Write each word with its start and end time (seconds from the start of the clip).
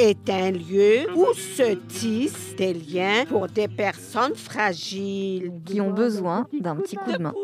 est 0.00 0.30
un 0.30 0.50
lieu 0.50 1.06
où 1.14 1.26
se 1.34 1.74
tissent 1.74 2.56
des 2.56 2.72
liens 2.72 3.26
pour 3.28 3.48
des 3.48 3.68
personnes 3.68 4.34
fragiles. 4.34 5.52
Qui 5.66 5.80
ont 5.80 5.90
besoin 5.90 6.46
d'un 6.52 6.76
petit 6.76 6.96
coup 6.96 7.12
de 7.12 7.18
main. 7.18 7.34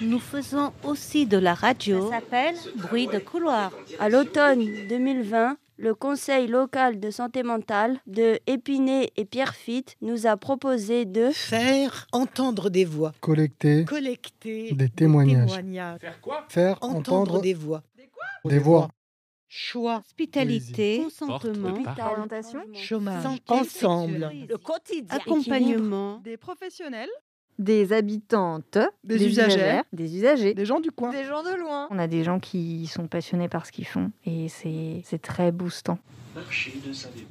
Nous 0.00 0.18
faisons 0.18 0.72
aussi 0.82 1.26
de 1.26 1.36
la 1.36 1.52
radio. 1.52 2.10
Ça 2.10 2.20
s'appelle 2.20 2.54
Bruit 2.76 3.06
de 3.06 3.18
couloir. 3.18 3.70
À 3.98 4.08
l'automne 4.08 4.64
2020, 4.88 5.56
le 5.76 5.94
Conseil 5.94 6.46
local 6.46 7.00
de 7.00 7.10
santé 7.10 7.42
mentale 7.42 7.98
de 8.06 8.38
Épinay 8.46 9.10
et 9.16 9.24
Pierrefitte 9.24 9.96
nous 10.00 10.26
a 10.26 10.36
proposé 10.36 11.04
de 11.04 11.30
faire 11.32 12.06
entendre 12.12 12.70
des 12.70 12.84
voix, 12.84 13.12
collecter, 13.20 13.84
collecter 13.84 14.72
des 14.72 14.88
témoignages, 14.88 15.50
faire 16.00 16.20
quoi 16.22 16.44
faire 16.48 16.78
entendre, 16.80 16.98
entendre 16.98 17.40
des 17.40 17.54
voix, 17.54 17.82
des 18.44 18.58
voix, 18.58 18.88
choix, 19.56 19.98
Hospitalité, 20.04 21.00
consentement, 21.04 21.74
Orientation, 22.10 22.60
chômage, 22.74 23.22
Santé 23.22 23.42
ensemble, 23.52 24.30
le 24.48 24.56
quotidien, 24.58 25.06
accompagnement, 25.16 26.18
des 26.24 26.36
professionnels, 26.36 27.08
des 27.56 27.92
habitantes, 27.92 28.78
Des 29.04 29.24
usagères. 29.24 29.84
des 29.92 30.16
usagers, 30.16 30.54
des 30.54 30.66
gens 30.66 30.80
du 30.80 30.90
coin. 30.90 31.10
des 31.12 31.24
gens 31.24 31.44
de 31.44 31.54
loin. 31.56 31.86
On 31.90 31.98
a 32.00 32.08
des 32.08 32.24
gens 32.24 32.40
qui 32.40 32.88
sont 32.88 33.06
passionnés 33.06 33.48
par 33.48 33.64
ce 33.64 33.70
qu'ils 33.70 33.86
font 33.86 34.10
et 34.26 34.48
c'est 34.48 35.02
c'est 35.04 35.22
très 35.22 35.52
boostant. 35.52 35.98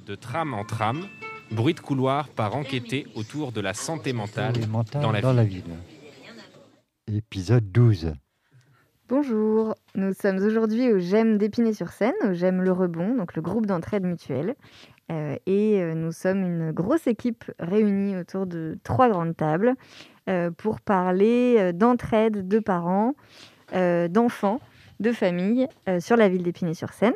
De 0.08 0.16
tram 0.16 0.54
en 0.54 0.64
tram, 0.64 1.06
bruit 1.52 1.74
de 1.74 1.82
couloir 1.82 2.30
par 2.30 2.56
enquêter 2.56 3.06
autour 3.16 3.52
de 3.52 3.60
la 3.60 3.74
santé 3.74 4.14
mentale 4.14 4.56
Santé 4.56 4.68
mentale 4.68 5.02
dans 5.02 5.12
la 5.12 5.20
dans 5.20 5.32
ville. 5.34 5.38
la 5.38 5.44
ville. 5.44 7.18
Épisode 7.18 7.70
12. 7.70 8.14
Bonjour, 9.16 9.76
nous 9.94 10.12
sommes 10.12 10.38
aujourd'hui 10.38 10.92
au 10.92 10.98
GEM 10.98 11.38
d'Épinay-sur-Seine, 11.38 12.16
au 12.24 12.34
GEM 12.34 12.64
Le 12.64 12.72
Rebond, 12.72 13.14
donc 13.14 13.36
le 13.36 13.44
groupe 13.44 13.68
d'entraide 13.68 14.04
mutuelle. 14.06 14.56
Euh, 15.12 15.36
et 15.46 15.84
euh, 15.84 15.94
nous 15.94 16.12
sommes 16.12 16.42
une 16.42 16.72
grosse 16.72 17.06
équipe 17.06 17.44
réunie 17.60 18.18
autour 18.18 18.48
de 18.48 18.76
trois 18.84 19.10
grandes 19.10 19.38
tables 19.38 19.76
euh, 20.32 20.50
pour 20.50 20.82
parler 20.82 21.74
d'entraide 21.74 22.48
de 22.48 22.58
parents, 22.58 23.14
d'enfants, 23.72 24.60
de 25.00 25.12
familles 25.12 25.68
sur 26.00 26.18
la 26.18 26.28
ville 26.28 26.42
d'Épinay-sur-Seine. 26.42 27.14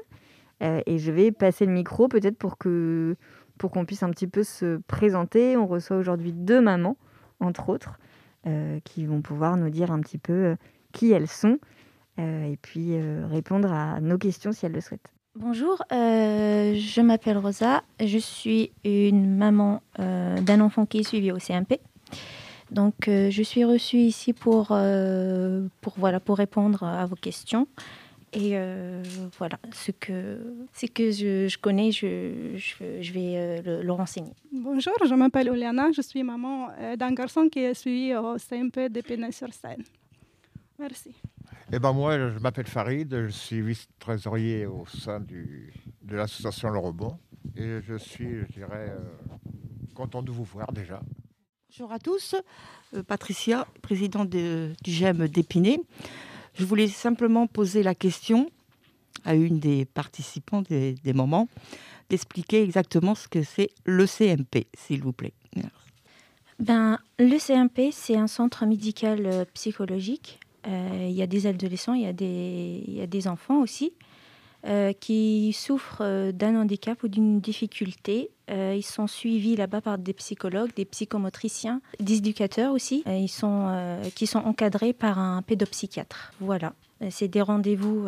Et 0.61 0.99
je 0.99 1.11
vais 1.11 1.31
passer 1.31 1.65
le 1.65 1.71
micro 1.71 2.07
peut-être 2.07 2.37
pour 2.37 2.59
qu'on 2.59 3.85
puisse 3.87 4.03
un 4.03 4.11
petit 4.11 4.27
peu 4.27 4.43
se 4.43 4.77
présenter. 4.85 5.57
On 5.57 5.65
reçoit 5.65 5.97
aujourd'hui 5.97 6.31
deux 6.31 6.61
mamans, 6.61 6.95
entre 7.39 7.69
autres, 7.69 7.97
qui 8.83 9.07
vont 9.07 9.23
pouvoir 9.23 9.57
nous 9.57 9.71
dire 9.71 9.91
un 9.91 9.99
petit 9.99 10.19
peu 10.19 10.55
qui 10.91 11.11
elles 11.11 11.27
sont 11.27 11.57
et 12.17 12.57
puis 12.61 12.95
euh, 12.95 13.25
répondre 13.27 13.71
à 13.71 13.99
nos 14.01 14.17
questions 14.17 14.51
si 14.51 14.65
elles 14.65 14.71
le 14.71 14.81
souhaitent. 14.81 15.11
Bonjour, 15.35 15.83
euh, 15.91 16.73
je 16.75 17.01
m'appelle 17.01 17.37
Rosa, 17.37 17.83
je 18.03 18.17
suis 18.17 18.71
une 18.83 19.35
maman 19.37 19.81
euh, 19.99 20.41
d'un 20.41 20.61
enfant 20.61 20.87
qui 20.87 20.97
est 20.97 21.03
suivi 21.03 21.31
au 21.31 21.37
CMP. 21.37 21.79
Donc 22.71 23.07
euh, 23.07 23.29
je 23.29 23.43
suis 23.43 23.63
reçue 23.63 23.97
ici 23.97 24.33
pour, 24.33 24.69
euh, 24.71 25.67
pour, 25.81 25.93
voilà, 25.97 26.19
pour 26.19 26.37
répondre 26.37 26.83
à 26.83 27.05
vos 27.05 27.15
questions. 27.15 27.67
Et 28.33 28.51
euh, 28.53 29.01
voilà, 29.37 29.57
ce 29.71 29.91
que, 29.91 30.39
ce 30.73 30.85
que 30.87 31.11
je, 31.11 31.47
je 31.47 31.57
connais, 31.57 31.91
je, 31.91 32.55
je, 32.55 33.01
je 33.01 33.13
vais 33.13 33.33
euh, 33.35 33.61
le, 33.63 33.83
le 33.83 33.91
renseigner. 33.93 34.33
Bonjour, 34.51 34.93
je 35.05 35.13
m'appelle 35.13 35.49
Oliana, 35.49 35.91
je 35.95 36.01
suis 36.01 36.23
maman 36.23 36.69
euh, 36.79 36.95
d'un 36.97 37.13
garçon 37.13 37.47
qui 37.47 37.59
est 37.59 37.73
suivi 37.73 38.13
au 38.15 38.37
CMP 38.37 38.89
d'Épinay-sur-Seine. 38.89 39.83
Merci. 40.77 41.15
Eh 41.73 41.79
ben 41.79 41.91
moi, 41.91 42.17
je 42.17 42.39
m'appelle 42.39 42.67
Farid, 42.67 43.13
je 43.13 43.27
suis 43.31 43.61
vice-trésorier 43.61 44.65
au 44.65 44.85
sein 44.85 45.19
du, 45.19 45.73
de 46.01 46.15
l'association 46.15 46.69
Le 46.69 46.79
Rebond. 46.79 47.17
Et 47.57 47.79
je 47.85 47.95
suis, 47.97 48.39
je 48.41 48.53
dirais, 48.53 48.89
euh, 48.89 48.99
content 49.93 50.21
de 50.21 50.31
vous 50.31 50.43
voir 50.45 50.71
déjà. 50.71 51.01
Bonjour 51.69 51.91
à 51.91 51.99
tous, 51.99 52.35
Euh, 52.93 53.03
Patricia, 53.03 53.67
présidente 53.81 54.29
de- 54.29 54.71
du 54.81 54.91
GEM 54.91 55.27
d'Épinay. 55.27 55.77
Je 56.53 56.63
voulais 56.63 56.87
simplement 56.87 57.47
poser 57.47 57.83
la 57.83 57.93
question 57.95 58.49
à 59.25 59.35
une 59.35 59.59
des 59.59 59.83
participants 59.83 60.61
des, 60.61 60.93
des 60.93 61.11
moments 61.13 61.49
d'expliquer 62.09 62.63
exactement 62.63 63.13
ce 63.13 63.27
que 63.27 63.43
c'est 63.43 63.69
le 63.83 64.05
CMP, 64.07 64.67
s'il 64.73 65.01
vous 65.03 65.11
plaît. 65.11 65.33
Ben, 66.59 66.97
le 67.19 67.37
CMP, 67.37 67.91
c'est 67.91 68.15
un 68.15 68.27
centre 68.27 68.65
médical 68.65 69.25
euh, 69.25 69.43
psychologique. 69.53 70.39
Euh, 70.67 71.07
Il 71.09 71.15
y 71.15 71.21
a 71.21 71.27
des 71.27 71.47
adolescents, 71.47 71.93
il 71.93 72.03
y 72.03 72.07
a 72.07 72.13
des, 72.13 72.83
il 72.87 72.93
y 72.93 73.01
a 73.01 73.07
des 73.07 73.27
enfants 73.27 73.61
aussi 73.61 73.93
euh, 74.65 74.91
qui 74.93 75.53
souffrent 75.53 76.01
euh, 76.01 76.31
d'un 76.31 76.55
handicap 76.55 77.01
ou 77.03 77.07
d'une 77.07 77.39
difficulté. 77.39 78.31
Ils 78.49 78.83
sont 78.83 79.07
suivis 79.07 79.57
là-bas 79.57 79.81
par 79.81 79.97
des 79.97 80.13
psychologues, 80.13 80.73
des 80.73 80.85
psychomotriciens, 80.85 81.81
des 81.99 82.19
éducateurs 82.19 82.71
aussi. 82.71 83.03
Ils 83.05 83.27
sont, 83.27 83.99
qui 84.15 84.25
sont 84.25 84.39
encadrés 84.39 84.93
par 84.93 85.19
un 85.19 85.41
pédopsychiatre. 85.41 86.31
Voilà. 86.39 86.73
C'est 87.09 87.27
des 87.27 87.41
rendez-vous 87.41 88.07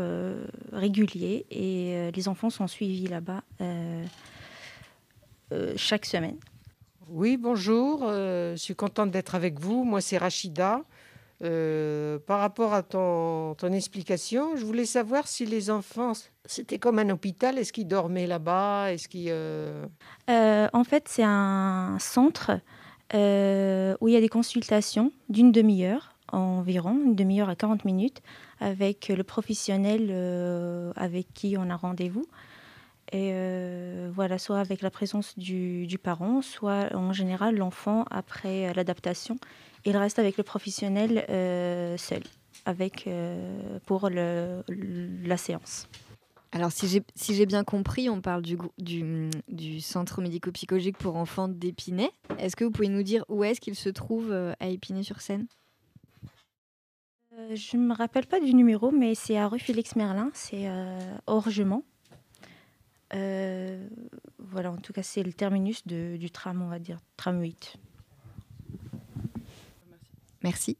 réguliers 0.71 1.45
et 1.51 2.09
les 2.15 2.27
enfants 2.29 2.49
sont 2.49 2.67
suivis 2.67 3.07
là-bas 3.07 3.43
chaque 5.75 6.05
semaine. 6.05 6.37
Oui, 7.09 7.35
bonjour. 7.35 8.07
je 8.07 8.55
suis 8.55 8.75
contente 8.75 9.11
d'être 9.11 9.35
avec 9.35 9.59
vous. 9.59 9.83
Moi, 9.83 9.99
c'est 9.99 10.17
Rachida. 10.17 10.85
Euh, 11.41 12.19
par 12.19 12.39
rapport 12.39 12.73
à 12.73 12.83
ton, 12.83 13.55
ton 13.55 13.71
explication, 13.71 14.57
je 14.57 14.65
voulais 14.65 14.85
savoir 14.85 15.27
si 15.27 15.45
les 15.45 15.69
enfants, 15.69 16.11
c'était 16.45 16.79
comme 16.79 16.99
un 16.99 17.09
hôpital. 17.09 17.57
Est-ce 17.57 17.71
qu'ils 17.71 17.87
dormaient 17.87 18.27
là-bas 18.27 18.91
Est-ce 18.91 19.07
qu'ils... 19.07 19.29
euh, 19.29 19.85
Euh, 20.29 20.67
en 20.73 20.83
fait, 20.83 21.07
c'est 21.07 21.23
un 21.23 21.97
centre 21.99 22.51
où 23.11 24.07
il 24.07 24.13
y 24.13 24.17
a 24.17 24.21
des 24.21 24.29
consultations 24.29 25.11
d'une 25.29 25.51
demi-heure 25.51 26.15
environ, 26.31 26.99
une 27.03 27.15
demi-heure 27.15 27.49
à 27.49 27.55
40 27.55 27.85
minutes, 27.85 28.21
avec 28.59 29.07
le 29.07 29.23
professionnel 29.23 30.11
avec 30.95 31.33
qui 31.33 31.55
on 31.57 31.69
a 31.71 31.75
rendez-vous. 31.75 32.27
Et 33.11 33.31
voilà, 34.19 34.37
soit 34.37 34.59
avec 34.59 34.81
la 34.81 34.89
présence 34.91 35.37
du, 35.39 35.87
du 35.87 35.97
parent, 35.97 36.41
soit 36.41 36.93
en 36.93 37.13
général 37.13 37.55
l'enfant 37.55 38.03
après 38.11 38.67
euh, 38.67 38.73
l'adaptation. 38.73 39.37
Il 39.85 39.95
reste 39.95 40.19
avec 40.19 40.35
le 40.35 40.43
professionnel 40.43 41.25
euh, 41.29 41.95
seul, 41.95 42.23
avec, 42.65 43.07
euh, 43.07 43.79
pour 43.85 44.09
le- 44.09 44.61
la 45.23 45.37
séance. 45.37 45.87
Alors, 46.51 46.69
si 46.69 46.89
j'ai 46.89 47.01
si 47.15 47.45
bien 47.45 47.63
compris, 47.63 48.09
on 48.09 48.19
parle 48.19 48.41
du, 48.41 48.57
grou- 48.57 48.73
du, 48.77 49.29
du 49.47 49.79
centre 49.79 50.21
médico-psychologique 50.21 50.97
pour 50.97 51.15
enfants 51.15 51.47
d'Épinay. 51.47 52.09
Est-ce 52.39 52.57
que 52.57 52.65
vous 52.65 52.71
pouvez 52.71 52.89
nous 52.89 53.03
dire 53.03 53.23
où 53.29 53.45
est-ce 53.45 53.61
qu'il 53.61 53.75
se 53.75 53.87
trouve 53.87 54.33
à 54.59 54.67
Épinay-sur-Seine 54.67 55.47
Euh, 57.37 57.55
Je 57.55 57.77
ne 57.77 57.83
me 57.87 57.93
rappelle 57.93 58.25
pas 58.27 58.41
du 58.41 58.53
numéro, 58.53 58.91
mais 58.91 59.15
c'est 59.15 59.37
à 59.37 59.47
rue 59.47 59.59
Félix 59.59 59.95
Merlin, 59.95 60.29
c'est 60.33 60.67
euh, 60.67 60.99
Orgement. 61.25 61.83
Euh, 63.13 63.87
voilà, 64.37 64.71
en 64.71 64.77
tout 64.77 64.93
cas, 64.93 65.03
c'est 65.03 65.23
le 65.23 65.33
terminus 65.33 65.85
de- 65.87 66.17
du 66.17 66.29
tram, 66.29 66.61
on 66.61 66.67
va 66.69 66.79
dire, 66.79 66.97
tram 67.17 67.41
8. 67.41 67.75
Merci. 70.43 70.77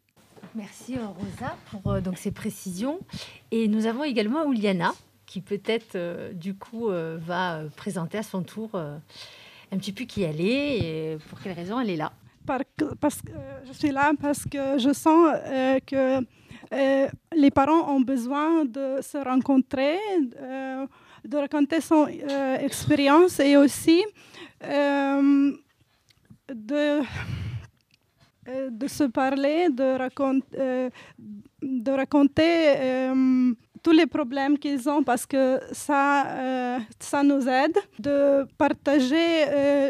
Merci 0.55 0.97
Rosa 0.97 1.55
pour 1.69 1.91
euh, 1.91 2.01
donc 2.01 2.17
ces 2.17 2.31
précisions. 2.31 2.99
Et 3.51 3.67
nous 3.67 3.85
avons 3.85 4.03
également 4.03 4.45
Ouliana 4.45 4.93
qui 5.25 5.41
peut-être 5.41 5.95
euh, 5.95 6.33
du 6.33 6.55
coup 6.55 6.89
euh, 6.89 7.19
va 7.21 7.61
présenter 7.75 8.17
à 8.17 8.23
son 8.23 8.41
tour 8.41 8.71
euh, 8.73 8.97
un 9.71 9.77
petit 9.77 9.91
peu 9.91 10.05
qui 10.05 10.23
elle 10.23 10.41
est 10.41 10.77
et 11.13 11.17
pour 11.29 11.39
quelle 11.39 11.53
raison 11.53 11.79
elle 11.79 11.89
est 11.91 11.97
là. 11.97 12.11
Par- 12.47 12.61
parce 12.99 13.21
que 13.21 13.31
je 13.67 13.73
suis 13.73 13.91
là 13.91 14.11
parce 14.19 14.45
que 14.45 14.79
je 14.79 14.91
sens 14.91 15.29
euh, 15.45 15.79
que 15.85 16.25
euh, 16.73 17.07
les 17.35 17.51
parents 17.51 17.93
ont 17.95 18.01
besoin 18.01 18.65
de 18.65 19.01
se 19.01 19.17
rencontrer, 19.23 19.97
euh, 20.37 20.87
de 21.25 21.37
raconter 21.37 21.81
son 21.81 22.07
euh, 22.07 22.57
expérience 22.59 23.39
et 23.39 23.57
aussi 23.57 24.03
euh, 24.63 25.51
de, 26.53 27.01
euh, 28.47 28.69
de 28.71 28.87
se 28.87 29.03
parler, 29.05 29.69
de, 29.69 29.97
racon- 29.97 30.41
euh, 30.57 30.89
de 31.61 31.91
raconter 31.91 33.09
tous 33.81 33.91
les 33.91 34.07
problèmes 34.07 34.57
qu'ils 34.57 34.89
ont 34.89 35.03
parce 35.03 35.25
que 35.25 35.57
ça, 35.71 36.79
ça 36.99 37.23
nous 37.23 37.47
aide 37.47 37.77
de 37.97 38.45
partager 38.57 39.45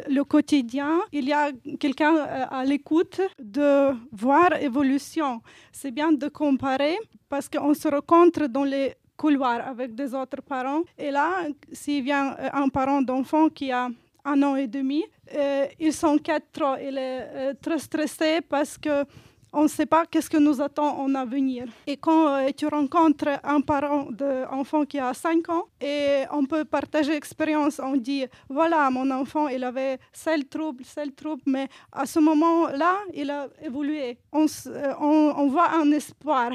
le 0.08 0.22
quotidien. 0.24 1.00
Il 1.12 1.26
y 1.28 1.34
a 1.34 1.50
quelqu'un 1.80 2.16
à 2.52 2.64
l'écoute, 2.66 3.20
de 3.40 3.96
voir 4.12 4.62
évolution. 4.62 5.42
C'est 5.72 5.90
bien 5.90 6.12
de 6.12 6.28
comparer 6.28 6.98
parce 7.30 7.50
qu'on 7.50 7.74
se 7.74 7.88
rencontre 7.88 8.46
dans 8.48 8.64
les 8.64 8.94
couloirs 9.21 9.63
avec 9.74 9.89
des 9.94 10.10
autres 10.13 10.42
parents. 10.42 10.83
Et 10.98 11.12
là, 11.12 11.30
s'il 11.71 12.04
vient 12.04 12.36
un 12.63 12.69
parent 12.69 13.01
d'enfant 13.01 13.50
qui 13.50 13.71
a 13.71 13.89
un 14.25 14.44
an 14.44 14.56
et 14.56 14.68
demi, 14.68 15.04
euh, 15.36 15.66
ils 15.80 15.94
s'inquiètent 15.94 16.51
trop. 16.51 16.75
Il 16.88 16.98
est 16.98 17.21
euh, 17.21 17.54
très 17.62 17.80
stressé 17.80 18.42
parce 18.42 18.77
que 18.77 19.06
On 19.51 19.63
ne 19.63 19.68
sait 19.68 19.88
pas 19.88 20.06
qu'est-ce 20.06 20.30
que 20.30 20.38
nous 20.38 20.62
attend 20.62 21.00
en 21.00 21.16
avenir. 21.16 21.66
Et 21.88 21.98
quand 21.98 22.27
euh, 22.27 22.50
tu 22.56 22.68
rencontres 22.68 23.39
un 23.44 23.62
parent 23.62 24.07
d'enfant 24.12 24.86
qui 24.86 25.00
a 25.00 25.12
5 25.13 25.50
ans 25.50 25.66
et 25.81 26.24
on 26.31 26.45
peut 26.45 26.66
partager 26.66 27.13
l'expérience, 27.13 27.81
on 27.83 27.95
dit 27.95 28.25
voilà, 28.48 28.89
mon 28.92 29.10
enfant, 29.10 29.48
il 29.48 29.63
avait 29.63 29.98
tel 30.24 30.45
trouble, 30.45 30.83
tel 30.94 31.13
trouble, 31.13 31.42
mais 31.48 31.68
à 31.92 32.06
ce 32.06 32.19
moment-là, 32.19 32.98
il 33.13 33.31
a 33.31 33.48
évolué. 33.63 34.19
On, 34.31 34.45
euh, 34.68 34.94
on, 35.00 35.48
voit 35.48 35.71
un 35.71 35.92
espoir 35.94 36.51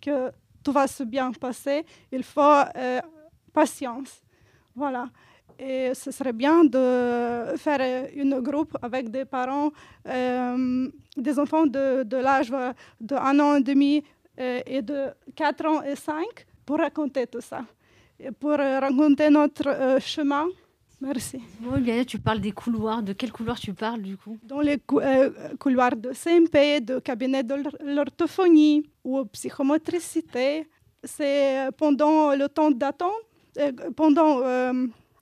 que 0.00 0.30
tout 0.62 0.72
va 0.72 0.86
se 0.86 1.02
bien 1.02 1.32
passer. 1.32 1.84
Il 2.12 2.22
faut 2.22 2.40
euh, 2.40 3.00
patience. 3.52 4.22
Voilà. 4.74 5.08
Et 5.58 5.92
ce 5.94 6.10
serait 6.10 6.32
bien 6.32 6.64
de 6.64 7.56
faire 7.56 8.08
une 8.14 8.40
groupe 8.40 8.76
avec 8.80 9.10
des 9.10 9.24
parents, 9.24 9.70
euh, 10.06 10.88
des 11.16 11.38
enfants 11.38 11.66
de, 11.66 12.16
l'âge 12.16 12.50
de 13.00 13.14
1 13.16 13.40
an 13.40 13.56
et 13.56 13.62
demi 13.62 14.04
euh, 14.38 14.60
et 14.64 14.82
de 14.82 15.06
4 15.34 15.66
ans 15.66 15.82
et 15.82 15.96
5 15.96 16.24
pour 16.64 16.78
raconter 16.78 17.26
tout 17.26 17.40
ça. 17.40 17.64
Pour 18.38 18.50
raconter 18.50 19.30
notre 19.30 19.98
chemin. 20.00 20.46
Merci. 21.00 21.40
Bon, 21.60 21.78
bien, 21.78 22.02
tu 22.04 22.18
parles 22.18 22.40
des 22.40 22.52
couloirs. 22.52 23.02
De 23.02 23.12
quels 23.12 23.32
couloirs 23.32 23.60
tu 23.60 23.72
parles 23.72 24.02
du 24.02 24.16
coup? 24.16 24.36
Dans 24.42 24.60
les 24.60 24.78
couloirs 25.58 25.96
de 25.96 26.12
CMP, 26.12 26.80
de 26.80 26.98
cabinet 26.98 27.42
de 27.42 27.54
l'orthophonie 27.84 28.84
ou 29.04 29.24
psychomotricité. 29.26 30.66
C'est 31.04 31.68
pendant 31.76 32.34
le 32.34 32.48
temps 32.48 32.72
d'attente, 32.72 33.12
pendant 33.94 34.42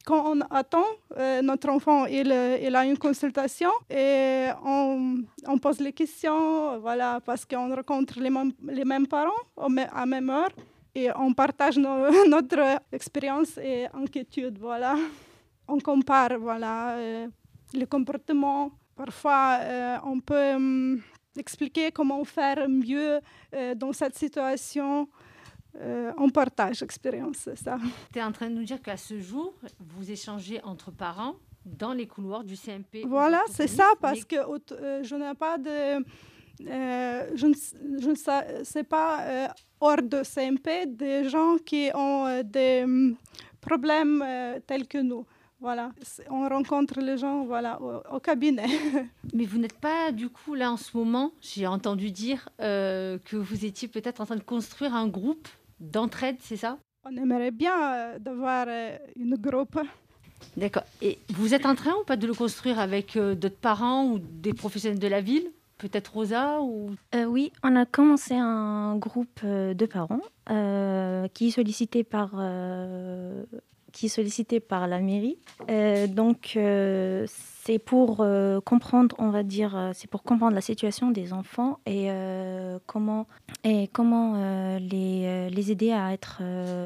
quand 0.06 0.36
on 0.36 0.40
attend, 0.50 0.86
euh, 1.18 1.42
notre 1.42 1.68
enfant 1.68 2.06
il, 2.06 2.32
il, 2.62 2.76
a 2.76 2.86
une 2.86 2.96
consultation 2.96 3.70
et 3.90 4.46
on, 4.64 5.16
on, 5.48 5.58
pose 5.58 5.80
les 5.80 5.92
questions, 5.92 6.78
voilà, 6.78 7.20
parce 7.20 7.44
qu'on 7.44 7.74
rencontre 7.74 8.20
les, 8.20 8.30
mêmes, 8.30 8.52
les 8.68 8.84
mêmes 8.84 9.08
parents 9.08 9.42
à 9.56 10.06
même 10.06 10.30
heure 10.30 10.50
et 10.94 11.08
on 11.16 11.34
partage 11.34 11.76
notre 12.28 12.80
expérience 12.92 13.58
et 13.58 13.86
inquiétude, 13.92 14.58
voilà. 14.58 14.94
On 15.68 15.78
compare, 15.78 16.38
voilà, 16.38 16.96
euh, 16.96 17.28
les 17.72 17.86
comportements. 17.86 18.70
Parfois, 18.94 19.58
euh, 19.60 19.96
on 20.04 20.20
peut 20.20 20.54
um, 20.54 21.00
expliquer 21.36 21.90
comment 21.92 22.24
faire 22.24 22.68
mieux 22.68 23.20
dans 23.76 23.92
cette 23.92 24.16
situation. 24.16 25.08
Euh, 25.80 26.12
on 26.16 26.30
partage 26.30 26.80
l'expérience, 26.80 27.48
ça. 27.54 27.78
Tu 28.12 28.18
es 28.18 28.22
en 28.22 28.32
train 28.32 28.48
de 28.48 28.54
nous 28.54 28.64
dire 28.64 28.80
qu'à 28.80 28.96
ce 28.96 29.20
jour, 29.20 29.54
vous 29.80 30.10
échangez 30.10 30.60
entre 30.62 30.90
parents 30.90 31.36
dans 31.64 31.92
les 31.92 32.06
couloirs 32.06 32.44
du 32.44 32.56
CMP. 32.56 33.04
Voilà, 33.06 33.42
c'est 33.50 33.66
ça, 33.66 33.92
parce 34.00 34.24
que 34.24 34.36
euh, 34.36 35.02
je 35.02 35.14
n'ai 35.16 35.34
pas 35.34 35.58
de... 35.58 36.04
Euh, 36.66 37.30
je 37.34 37.46
ne, 37.46 38.14
sais, 38.64 38.84
pas 38.84 39.52
hors 39.78 40.00
de 40.00 40.22
CMP 40.22 40.86
des 40.86 41.28
gens 41.28 41.56
qui 41.58 41.90
ont 41.94 42.42
des 42.42 42.82
hum, 42.84 43.16
problèmes 43.60 44.24
tels 44.66 44.88
que 44.88 44.98
nous. 44.98 45.26
Voilà, 45.60 45.90
on 46.30 46.48
rencontre 46.48 47.00
les 47.00 47.16
gens 47.16 47.44
voilà, 47.44 47.80
au, 48.12 48.20
cabinet. 48.20 48.66
Mais 49.34 49.44
vous 49.44 49.58
n'êtes 49.58 49.78
pas, 49.78 50.12
du 50.12 50.28
coup, 50.28 50.54
là 50.54 50.70
en 50.70 50.76
ce 50.76 50.96
moment, 50.96 51.32
j'ai 51.40 51.66
entendu 51.66 52.10
dire 52.10 52.48
que 52.58 53.36
vous 53.36 53.64
étiez 53.64 53.88
peut-être 53.88 54.20
en 54.20 54.26
train 54.26 54.36
de 54.36 54.42
construire 54.42 54.94
un 54.94 55.08
groupe 55.08 55.48
d'entraide, 55.80 56.36
c'est 56.40 56.56
ça? 56.56 56.78
On 57.08 57.16
aimerait 57.16 57.52
bien 57.52 57.94
euh, 57.94 58.18
d'avoir 58.18 58.66
euh, 58.68 58.96
une 59.14 59.36
groupe. 59.36 59.78
D'accord. 60.56 60.82
Et 61.02 61.18
vous 61.28 61.54
êtes 61.54 61.64
en 61.64 61.76
train 61.76 61.92
ou 62.00 62.04
pas 62.04 62.16
de 62.16 62.26
le 62.26 62.34
construire 62.34 62.80
avec 62.80 63.16
euh, 63.16 63.36
d'autres 63.36 63.56
parents 63.56 64.06
ou 64.06 64.18
des 64.18 64.52
professionnels 64.52 64.98
de 64.98 65.06
la 65.06 65.20
ville? 65.20 65.50
Peut-être 65.78 66.14
Rosa 66.14 66.60
ou... 66.62 66.90
oui, 67.28 67.52
on 67.62 67.76
a 67.76 67.84
commencé 67.84 68.34
un 68.34 68.96
groupe 68.96 69.44
de 69.44 69.86
parents 69.86 70.22
qui 71.34 71.48
est 71.48 71.50
sollicité 71.50 72.02
par 72.02 72.30
qui 73.96 74.10
sollicité 74.10 74.60
par 74.60 74.86
la 74.86 75.00
mairie. 75.00 75.38
donc 76.08 76.58
c'est 77.66 77.80
pour 77.80 78.20
euh, 78.20 78.60
comprendre, 78.60 79.16
on 79.18 79.30
va 79.30 79.42
dire, 79.42 79.76
euh, 79.76 79.90
c'est 79.92 80.08
pour 80.08 80.22
comprendre 80.22 80.54
la 80.54 80.60
situation 80.60 81.10
des 81.10 81.32
enfants 81.32 81.80
et 81.84 82.12
euh, 82.12 82.78
comment, 82.86 83.26
et 83.64 83.88
comment 83.88 84.78
les, 84.78 85.50
les, 85.50 85.72
aider 85.72 85.90
à 85.90 86.12
être 86.12 86.42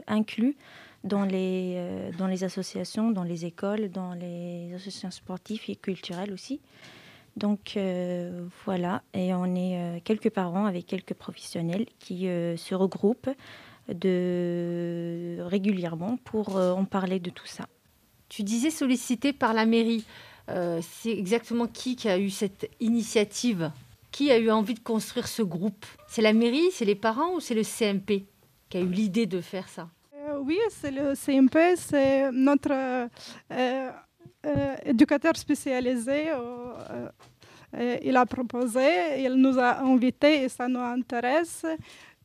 inclus 0.07 0.57
dans 1.05 1.27
les, 1.27 2.11
dans 2.17 2.27
les 2.27 2.45
associations, 2.45 3.11
dans 3.11 3.25
les 3.25 3.45
écoles, 3.45 3.91
dans 3.91 4.15
les 4.15 4.73
associations 4.75 5.11
sportives 5.11 5.65
et 5.69 5.77
culturelles 5.77 6.33
aussi. 6.33 6.61
Donc 7.37 7.79
voilà, 8.65 9.03
et 9.13 9.35
on 9.35 9.55
est 9.55 10.01
quelques 10.05 10.31
parents 10.31 10.65
avec 10.65 10.87
quelques 10.87 11.15
professionnels 11.15 11.87
qui 11.99 12.23
se 12.25 12.75
regroupent 12.75 13.31
de, 13.89 15.39
régulièrement 15.41 16.19
pour 16.25 16.57
en 16.57 16.85
parler 16.85 17.19
de 17.21 17.31
tout 17.31 17.47
ça. 17.47 17.67
Tu 18.31 18.45
disais 18.45 18.71
sollicité 18.71 19.33
par 19.33 19.53
la 19.53 19.67
mairie. 19.67 20.05
Euh, 20.49 20.81
c'est 20.83 21.11
exactement 21.11 21.67
qui 21.67 21.97
qui 21.97 22.09
a 22.09 22.19
eu 22.19 22.31
cette 22.31 22.71
initiative? 22.81 23.71
Qui 24.13 24.31
a 24.31 24.39
eu 24.39 24.51
envie 24.51 24.75
de 24.75 24.81
construire 24.81 25.29
ce 25.29 25.43
groupe? 25.43 25.85
C'est 26.09 26.23
la 26.23 26.33
mairie, 26.33 26.71
c'est 26.73 26.85
les 26.85 26.95
parents 26.95 27.35
ou 27.35 27.41
c'est 27.41 27.55
le 27.55 27.63
CMP 27.65 28.25
qui 28.69 28.79
a 28.79 28.81
eu 28.81 28.87
l'idée 28.89 29.27
de 29.27 29.41
faire 29.41 29.69
ça? 29.69 29.89
Euh, 30.15 30.39
Oui, 30.41 30.59
c'est 30.71 30.93
le 30.93 31.15
CMP, 31.15 31.77
c'est 31.77 32.31
notre 32.33 32.71
euh, 33.53 33.91
éducateur 34.85 35.37
spécialisé. 35.37 36.29
il 38.03 38.17
a 38.17 38.27
proposé, 38.27 39.25
il 39.25 39.35
nous 39.35 39.59
a 39.59 39.81
invités 39.81 40.45
et 40.45 40.49
ça 40.49 40.69
nous 40.69 40.81
intéresse 40.81 41.65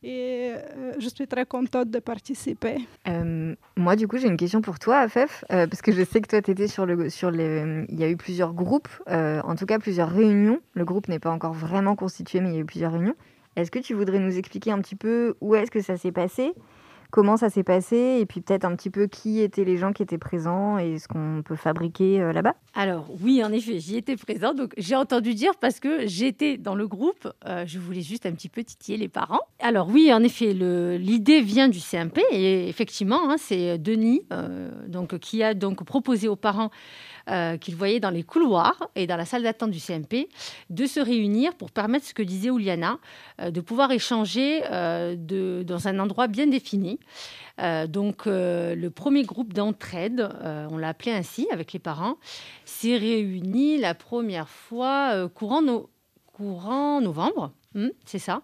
et 0.06 0.52
euh, 0.52 0.92
je 1.00 1.08
suis 1.08 1.26
très 1.26 1.44
contente 1.44 1.90
de 1.90 1.98
participer. 1.98 2.76
Euh, 3.08 3.56
moi, 3.76 3.96
du 3.96 4.06
coup, 4.06 4.18
j'ai 4.18 4.28
une 4.28 4.36
question 4.36 4.60
pour 4.62 4.78
toi, 4.78 4.98
Afef, 4.98 5.44
euh, 5.50 5.66
parce 5.66 5.82
que 5.82 5.90
je 5.90 6.04
sais 6.04 6.20
que 6.20 6.28
toi, 6.28 6.40
tu 6.40 6.52
étais 6.52 6.68
sur 6.68 6.86
le. 6.86 7.10
Sur 7.10 7.32
les... 7.32 7.84
Il 7.88 7.98
y 7.98 8.04
a 8.04 8.08
eu 8.08 8.16
plusieurs 8.16 8.54
groupes, 8.54 8.88
en 9.08 9.56
tout 9.56 9.66
cas 9.66 9.78
plusieurs 9.78 10.10
réunions. 10.10 10.60
Le 10.74 10.84
groupe 10.84 11.08
n'est 11.08 11.18
pas 11.18 11.30
encore 11.30 11.54
vraiment 11.54 11.96
constitué, 11.96 12.40
mais 12.40 12.50
il 12.50 12.54
y 12.54 12.58
a 12.58 12.60
eu 12.60 12.64
plusieurs 12.64 12.92
réunions. 12.92 13.16
Est-ce 13.56 13.70
que 13.70 13.78
tu 13.78 13.94
voudrais 13.94 14.18
nous 14.18 14.38
expliquer 14.38 14.70
un 14.70 14.80
petit 14.80 14.96
peu 14.96 15.34
où 15.40 15.54
est-ce 15.54 15.70
que 15.70 15.80
ça 15.80 15.96
s'est 15.96 16.12
passé? 16.12 16.52
Comment 17.10 17.36
ça 17.36 17.50
s'est 17.50 17.62
passé 17.62 18.18
et 18.20 18.26
puis 18.26 18.40
peut-être 18.40 18.64
un 18.64 18.74
petit 18.76 18.90
peu 18.90 19.06
qui 19.06 19.40
étaient 19.40 19.64
les 19.64 19.76
gens 19.76 19.92
qui 19.92 20.02
étaient 20.02 20.18
présents 20.18 20.78
et 20.78 20.98
ce 20.98 21.08
qu'on 21.08 21.42
peut 21.44 21.56
fabriquer 21.56 22.20
euh, 22.20 22.32
là-bas 22.32 22.54
Alors 22.74 23.08
oui, 23.20 23.42
en 23.44 23.52
effet, 23.52 23.78
j'y 23.78 23.96
étais 23.96 24.16
présent. 24.16 24.54
Donc 24.54 24.72
j'ai 24.76 24.96
entendu 24.96 25.34
dire 25.34 25.52
parce 25.60 25.80
que 25.80 26.06
j'étais 26.06 26.56
dans 26.56 26.74
le 26.74 26.86
groupe, 26.86 27.28
euh, 27.46 27.64
je 27.66 27.78
voulais 27.78 28.02
juste 28.02 28.26
un 28.26 28.32
petit 28.32 28.48
peu 28.48 28.64
titiller 28.64 28.98
les 28.98 29.08
parents. 29.08 29.40
Alors 29.60 29.88
oui, 29.88 30.12
en 30.12 30.22
effet, 30.22 30.52
l'idée 30.52 31.40
vient 31.40 31.68
du 31.68 31.80
CMP 31.80 32.20
et 32.30 32.68
effectivement, 32.68 33.30
hein, 33.30 33.36
c'est 33.38 33.78
Denis 33.78 34.22
euh, 34.32 34.70
donc, 34.88 35.18
qui 35.18 35.42
a 35.42 35.54
donc 35.54 35.84
proposé 35.84 36.28
aux 36.28 36.36
parents 36.36 36.70
euh, 37.28 37.56
qu'ils 37.56 37.74
voyaient 37.74 37.98
dans 37.98 38.10
les 38.10 38.22
couloirs 38.22 38.88
et 38.94 39.08
dans 39.08 39.16
la 39.16 39.24
salle 39.24 39.42
d'attente 39.42 39.72
du 39.72 39.80
CMP, 39.80 40.28
de 40.70 40.86
se 40.86 41.00
réunir 41.00 41.56
pour 41.56 41.72
permettre 41.72 42.06
ce 42.06 42.14
que 42.14 42.22
disait 42.22 42.50
Ouliana, 42.50 42.98
euh, 43.40 43.50
de 43.50 43.60
pouvoir 43.60 43.90
échanger 43.90 44.62
euh, 44.70 45.16
dans 45.64 45.88
un 45.88 45.98
endroit 45.98 46.28
bien 46.28 46.46
défini. 46.46 47.00
donc 47.88 48.26
le 48.26 48.88
premier 48.88 49.24
groupe 49.24 49.52
d'entraide, 49.52 50.28
on 50.70 50.76
l'a 50.76 50.90
appelé 50.90 51.10
ainsi 51.10 51.48
avec 51.50 51.72
les 51.72 51.78
parents, 51.80 52.16
s'est 52.64 52.96
réuni 52.96 53.78
la 53.78 53.94
première 53.94 54.48
fois 54.48 55.28
courant, 55.30 55.62
courant 56.26 57.00
novembre. 57.00 57.52
Hmm, 57.74 57.88
c'est 58.04 58.20
ça. 58.20 58.40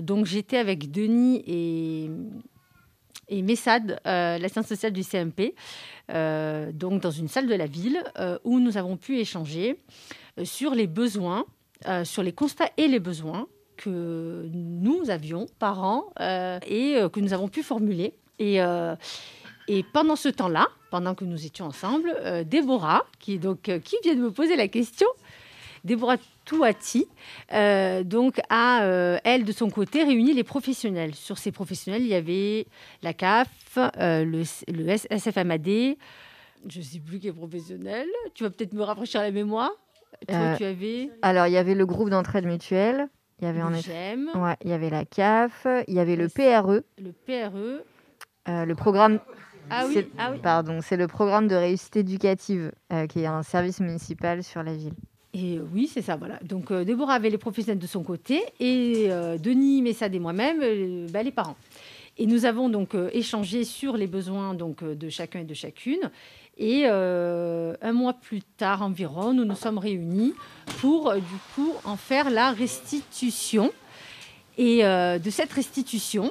donc 0.00 0.26
j'étais 0.26 0.56
avec 0.56 0.90
Denis 0.90 1.44
et 1.46 2.10
et 3.32 3.42
Messad, 3.42 3.98
euh, 4.06 4.38
l'assistante 4.38 4.66
sociale 4.66 4.92
du 4.92 5.02
CMP, 5.02 5.54
euh, 6.10 6.70
donc 6.72 7.00
dans 7.00 7.10
une 7.10 7.28
salle 7.28 7.46
de 7.46 7.54
la 7.54 7.66
ville 7.66 8.02
euh, 8.18 8.38
où 8.44 8.60
nous 8.60 8.76
avons 8.76 8.96
pu 8.96 9.18
échanger 9.18 9.78
sur 10.44 10.74
les 10.74 10.86
besoins, 10.86 11.44
sur 12.04 12.22
les 12.22 12.32
constats 12.32 12.70
et 12.76 12.88
les 12.88 13.00
besoins 13.00 13.48
que 13.76 14.48
nous 14.52 15.10
avions, 15.10 15.46
parents, 15.58 16.06
et 16.66 16.96
que 17.12 17.20
nous 17.20 17.34
avons 17.34 17.48
pu 17.48 17.62
formuler. 17.62 18.14
Et, 18.38 18.60
pendant 19.92 20.16
ce 20.16 20.30
temps-là, 20.30 20.68
pendant 20.90 21.14
que 21.14 21.26
nous 21.26 21.44
étions 21.44 21.66
ensemble, 21.66 22.14
Déborah, 22.46 23.04
qui, 23.18 23.38
donc, 23.38 23.62
qui 23.84 23.96
vient 24.02 24.14
de 24.14 24.20
me 24.20 24.30
poser 24.30 24.56
la 24.56 24.68
question, 24.68 25.08
Déborah 25.84 26.16
Touati, 26.44 27.08
euh, 27.52 28.04
donc 28.04 28.40
a, 28.48 28.84
euh, 28.84 29.18
elle, 29.24 29.44
de 29.44 29.52
son 29.52 29.68
côté, 29.68 30.04
réuni 30.04 30.32
les 30.32 30.44
professionnels. 30.44 31.14
Sur 31.14 31.38
ces 31.38 31.50
professionnels, 31.50 32.02
il 32.02 32.08
y 32.08 32.14
avait 32.14 32.66
la 33.02 33.12
CAF, 33.12 33.48
euh, 33.78 34.24
le, 34.24 34.42
le 34.68 34.96
SFMAD, 34.96 35.96
je 36.68 36.78
ne 36.78 36.84
sais 36.84 37.00
plus 37.00 37.18
qui 37.18 37.28
est 37.28 37.32
professionnel. 37.32 38.06
Tu 38.34 38.44
vas 38.44 38.50
peut-être 38.50 38.74
me 38.74 38.82
rafraîchir 38.82 39.20
la 39.22 39.32
mémoire. 39.32 39.70
Toi, 40.28 40.54
tu 40.56 40.64
avais... 40.64 41.10
Alors, 41.22 41.48
il 41.48 41.52
y 41.52 41.56
avait 41.56 41.74
le 41.74 41.84
groupe 41.84 42.10
d'entraide 42.10 42.46
mutuelle. 42.46 43.08
Il 43.40 43.46
y 43.46 43.48
avait 43.48 43.62
en 43.62 43.74
effet... 43.74 44.16
ouais, 44.36 44.56
il 44.62 44.70
y 44.70 44.72
avait 44.72 44.90
la 44.90 45.04
CAF, 45.04 45.66
il 45.88 45.94
y 45.94 45.98
avait 45.98 46.14
le, 46.14 46.28
PRE. 46.28 46.84
Le 46.98 47.12
PRE. 47.12 47.82
le 48.46 48.74
programme 48.74 49.18
ah 49.70 49.84
oui, 49.86 50.06
ah 50.18 50.30
oui. 50.32 50.38
Pardon, 50.40 50.80
c'est 50.80 50.96
le 50.96 51.08
programme 51.08 51.48
de 51.48 51.54
réussite 51.54 51.96
éducative 51.96 52.72
qui 53.08 53.20
est 53.20 53.26
un 53.26 53.42
service 53.42 53.80
municipal 53.80 54.44
sur 54.44 54.62
la 54.62 54.74
ville. 54.74 54.94
Et 55.34 55.58
oui, 55.72 55.90
c'est 55.92 56.02
ça, 56.02 56.16
voilà. 56.16 56.38
Donc 56.42 56.72
Déborah 56.72 57.14
avait 57.14 57.30
les 57.30 57.38
professionnels 57.38 57.78
de 57.78 57.86
son 57.86 58.02
côté 58.02 58.42
et 58.60 59.08
Denis, 59.42 59.80
Messad 59.80 60.14
et 60.14 60.18
moi-même, 60.18 61.06
bah, 61.10 61.22
les 61.22 61.30
parents. 61.30 61.56
Et 62.18 62.26
nous 62.26 62.44
avons 62.44 62.68
donc 62.68 62.94
échangé 63.12 63.64
sur 63.64 63.96
les 63.96 64.06
besoins 64.06 64.52
donc, 64.52 64.84
de 64.84 65.08
chacun 65.08 65.40
et 65.40 65.44
de 65.44 65.54
chacune. 65.54 66.10
Et 66.58 66.84
un 66.84 67.92
mois 67.94 68.12
plus 68.12 68.42
tard 68.42 68.82
environ, 68.82 69.32
nous 69.32 69.46
nous 69.46 69.56
sommes 69.56 69.78
réunis 69.78 70.34
pour 70.80 71.14
du 71.14 71.38
coup 71.54 71.72
en 71.84 71.96
faire 71.96 72.28
la 72.28 72.52
restitution. 72.52 73.72
Et 74.58 74.82
de 74.82 75.30
cette 75.30 75.52
restitution, 75.52 76.30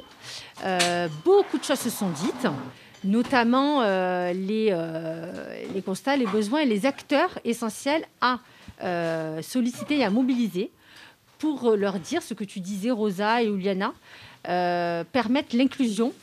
beaucoup 1.26 1.58
de 1.58 1.64
choses 1.64 1.80
se 1.80 1.90
sont 1.90 2.10
dites 2.10 2.48
notamment 3.04 3.82
euh, 3.82 4.34
euh, 4.34 5.64
les, 5.74 5.82
constats, 5.82 6.18
les 6.18 6.28
besoins 6.28 6.62
et 6.62 6.66
les 6.66 6.86
acteurs 6.86 7.40
essentiels 7.44 8.06
à 8.20 8.40
euh, 8.84 9.42
solliciter 9.42 10.00
et 10.00 10.04
à 10.04 10.10
mobiliser 10.10 10.72
pour 11.40 11.72
leur 11.72 12.00
dire 12.00 12.22
ce 12.22 12.34
que 12.34 12.44
tu 12.44 12.60
disais, 12.60 12.92
Rosa 12.92 13.42
et 13.42 13.48
Juliana, 13.48 13.94
permettre 14.44 15.56
l'inclusion 15.56 16.14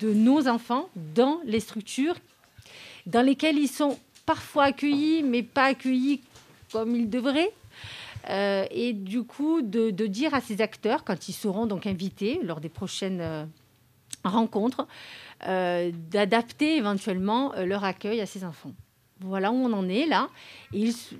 de 0.00 0.12
nos 0.12 0.48
enfants 0.48 0.88
dans 1.14 1.40
les 1.44 1.60
structures 1.60 2.16
dans 3.06 3.22
lesquelles 3.22 3.58
ils 3.58 3.68
sont 3.68 3.96
parfois 4.24 4.64
accueillis, 4.64 5.22
mais 5.22 5.44
pas 5.44 5.66
accueillis 5.66 6.20
comme 6.72 6.96
ils 6.96 7.08
devraient. 7.08 7.52
et 8.28 8.92
du 8.92 9.22
coup, 9.22 9.62
de, 9.62 9.90
dire 10.06 10.34
à 10.34 10.40
ces 10.40 10.60
acteurs, 10.60 11.04
quand 11.04 11.28
ils 11.28 11.32
seront 11.32 11.66
donc 11.66 11.86
invités 11.86 12.40
lors 12.42 12.60
des 12.60 12.68
prochaines 12.68 13.48
rencontres, 14.24 14.86
euh, 15.46 15.90
d'adapter 16.10 16.76
éventuellement 16.76 17.54
euh, 17.54 17.66
leur 17.66 17.84
accueil 17.84 18.20
à 18.20 18.26
ces 18.26 18.44
enfants. 18.44 18.72
Voilà 19.20 19.50
où 19.50 19.54
on 19.54 19.72
en 19.72 19.88
est 19.88 20.06
là. 20.06 20.28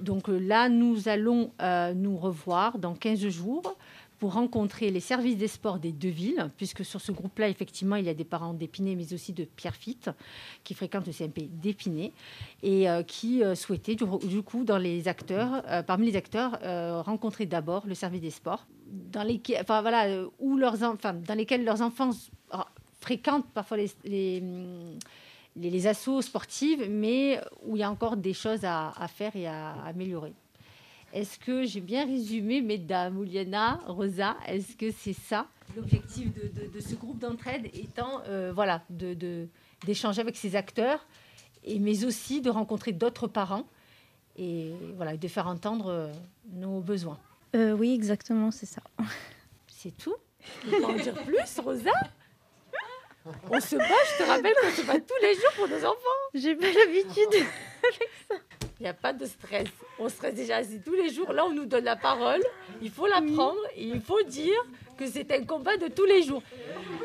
donc 0.00 0.28
euh, 0.28 0.38
là, 0.38 0.68
nous 0.68 1.08
allons 1.08 1.50
nous 1.94 2.16
revoir 2.16 2.78
dans 2.78 2.94
15 2.94 3.28
jours 3.28 3.76
pour 4.18 4.32
rencontrer 4.32 4.90
les 4.90 5.00
services 5.00 5.36
des 5.36 5.48
sports 5.48 5.78
des 5.78 5.92
deux 5.92 6.08
villes, 6.08 6.50
puisque 6.56 6.84
sur 6.84 7.02
ce 7.02 7.12
groupe-là, 7.12 7.50
effectivement, 7.50 7.96
il 7.96 8.06
y 8.06 8.08
a 8.08 8.14
des 8.14 8.24
parents 8.24 8.54
d'Épinay, 8.54 8.94
mais 8.94 9.12
aussi 9.12 9.34
de 9.34 9.44
Pierrefitte, 9.44 10.10
qui 10.64 10.72
fréquentent 10.72 11.06
le 11.06 11.12
CMP 11.12 11.50
d'Épinay, 11.50 12.12
et 12.62 12.86
qui 13.06 13.42
souhaitaient, 13.54 13.94
du, 13.94 14.42
coup, 14.42 14.64
dans 14.64 14.78
les 14.78 15.06
acteurs, 15.06 15.62
parmi 15.86 16.06
les 16.06 16.16
acteurs, 16.16 16.58
rencontrer 17.04 17.44
d'abord 17.44 17.86
le 17.86 17.94
service 17.94 18.22
des 18.22 18.30
sports, 18.30 18.66
dans 18.86 19.22
lesquels, 19.22 19.60
enfin, 19.60 19.82
voilà, 19.82 20.24
où 20.38 20.56
leurs, 20.56 20.78
dans 20.78 21.34
lesquels 21.36 21.62
leurs 21.62 21.82
enfants 21.82 22.12
fréquentent 23.00 23.46
parfois 23.52 23.76
les, 23.76 23.90
les, 24.04 24.42
les, 25.56 25.86
assos 25.86 26.22
sportives, 26.22 26.86
mais 26.88 27.40
où 27.64 27.76
il 27.76 27.80
y 27.80 27.82
a 27.82 27.90
encore 27.90 28.16
des 28.16 28.32
choses 28.32 28.64
à, 28.64 28.92
faire 29.08 29.34
et 29.36 29.46
à 29.46 29.72
améliorer. 29.86 30.32
Est-ce 31.12 31.38
que 31.38 31.64
j'ai 31.64 31.80
bien 31.80 32.04
résumé, 32.04 32.60
mesdames, 32.60 33.16
Ouliana, 33.18 33.80
Rosa 33.86 34.36
Est-ce 34.46 34.76
que 34.76 34.90
c'est 34.90 35.12
ça 35.12 35.46
l'objectif 35.74 36.32
de, 36.32 36.80
ce 36.80 36.94
groupe 36.94 37.18
d'entraide 37.18 37.68
étant 37.74 38.22
euh, 38.28 38.52
voilà, 38.54 38.82
d'échanger 39.84 40.20
avec 40.20 40.36
ces 40.36 40.56
acteurs, 40.56 41.06
et, 41.64 41.78
mais 41.78 42.04
aussi 42.04 42.40
de 42.40 42.50
rencontrer 42.50 42.92
d'autres 42.92 43.26
parents 43.26 43.66
et 44.36 44.72
voilà, 44.96 45.16
de 45.16 45.28
faire 45.28 45.46
entendre 45.46 45.88
euh, 45.88 46.12
nos 46.52 46.80
besoins 46.80 47.18
euh, 47.54 47.72
Oui, 47.72 47.94
exactement, 47.94 48.50
c'est 48.50 48.66
ça. 48.66 48.82
C'est 49.68 49.96
tout 49.96 50.14
Tu 50.62 50.68
peux 50.70 50.84
en 50.84 50.94
dire 50.94 51.14
plus, 51.24 51.58
Rosa? 51.58 51.92
On 53.50 53.60
se 53.60 53.76
bat, 53.76 53.84
je 53.84 54.24
te 54.24 54.28
rappelle 54.28 54.54
qu'on 54.60 54.70
se 54.70 54.82
bat 54.82 54.98
tous 54.98 55.22
les 55.22 55.34
jours 55.34 55.52
pour 55.56 55.68
nos 55.68 55.84
enfants. 55.84 56.20
J'ai 56.34 56.54
pas 56.54 56.66
l'habitude 56.66 57.34
avec 57.82 58.10
ça. 58.28 58.36
Il 58.78 58.82
n'y 58.82 58.88
a 58.88 58.94
pas 58.94 59.14
de 59.14 59.24
stress. 59.24 59.68
On 59.98 60.08
stresse 60.10 60.34
déjà 60.34 60.56
assis 60.56 60.80
tous 60.84 60.92
les 60.92 61.08
jours. 61.08 61.32
Là, 61.32 61.46
on 61.46 61.52
nous 61.52 61.64
donne 61.64 61.84
la 61.84 61.96
parole. 61.96 62.42
Il 62.82 62.90
faut 62.90 63.06
la 63.06 63.22
prendre 63.22 63.60
et 63.74 63.84
il 63.84 64.02
faut 64.02 64.22
dire 64.22 64.58
que 64.98 65.06
c'est 65.06 65.32
un 65.32 65.44
combat 65.44 65.78
de 65.78 65.88
tous 65.88 66.04
les 66.04 66.22
jours. 66.22 66.42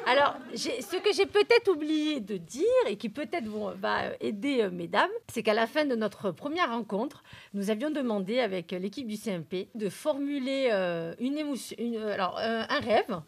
Alors, 0.05 0.35
ce 0.53 0.97
que 0.97 1.13
j'ai 1.13 1.25
peut-être 1.25 1.71
oublié 1.71 2.19
de 2.19 2.35
dire 2.35 2.65
et 2.87 2.97
qui 2.97 3.07
peut-être 3.07 3.47
va 3.79 4.01
aider 4.19 4.61
euh, 4.61 4.69
mesdames, 4.69 5.09
c'est 5.31 5.43
qu'à 5.43 5.53
la 5.53 5.67
fin 5.67 5.85
de 5.85 5.95
notre 5.95 6.31
première 6.31 6.71
rencontre, 6.71 7.23
nous 7.53 7.69
avions 7.69 7.89
demandé 7.89 8.39
avec 8.39 8.71
l'équipe 8.71 9.07
du 9.07 9.15
CMP 9.15 9.67
de 9.75 9.89
formuler 9.89 10.69
euh, 10.71 11.13
une 11.19 11.37
émotion, 11.37 11.77
alors, 12.11 12.37
un 12.37 12.79
rêve 12.79 13.21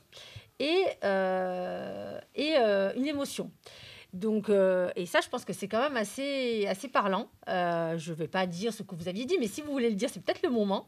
et, 0.64 0.86
euh, 1.04 2.20
et 2.36 2.56
euh, 2.58 2.94
une 2.96 3.06
émotion. 3.06 3.52
Donc, 4.14 4.50
euh, 4.50 4.92
et 4.96 5.06
ça, 5.06 5.20
je 5.22 5.28
pense 5.28 5.44
que 5.44 5.54
c'est 5.54 5.68
quand 5.68 5.82
même 5.82 5.98
assez, 5.98 6.66
assez 6.68 6.88
parlant. 6.88 7.28
je 7.48 8.10
ne 8.10 8.16
vais 8.16 8.28
pas 8.28 8.46
dire 8.46 8.72
ce 8.72 8.84
que 8.84 8.96
vous 8.96 9.08
aviez 9.08 9.26
dit, 9.26 9.38
mais 9.40 9.48
si 9.48 9.62
vous 9.62 9.72
voulez 9.72 9.90
le 9.90 9.96
dire, 9.96 10.10
c'est 10.10 10.24
peut-être 10.24 10.44
le 10.44 10.50
moment 10.50 10.88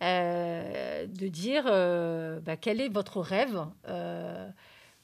de 0.00 1.28
dire 1.28 1.64
bah, 2.42 2.56
quel 2.56 2.80
est 2.80 2.88
votre 2.88 3.20
rêve 3.20 3.64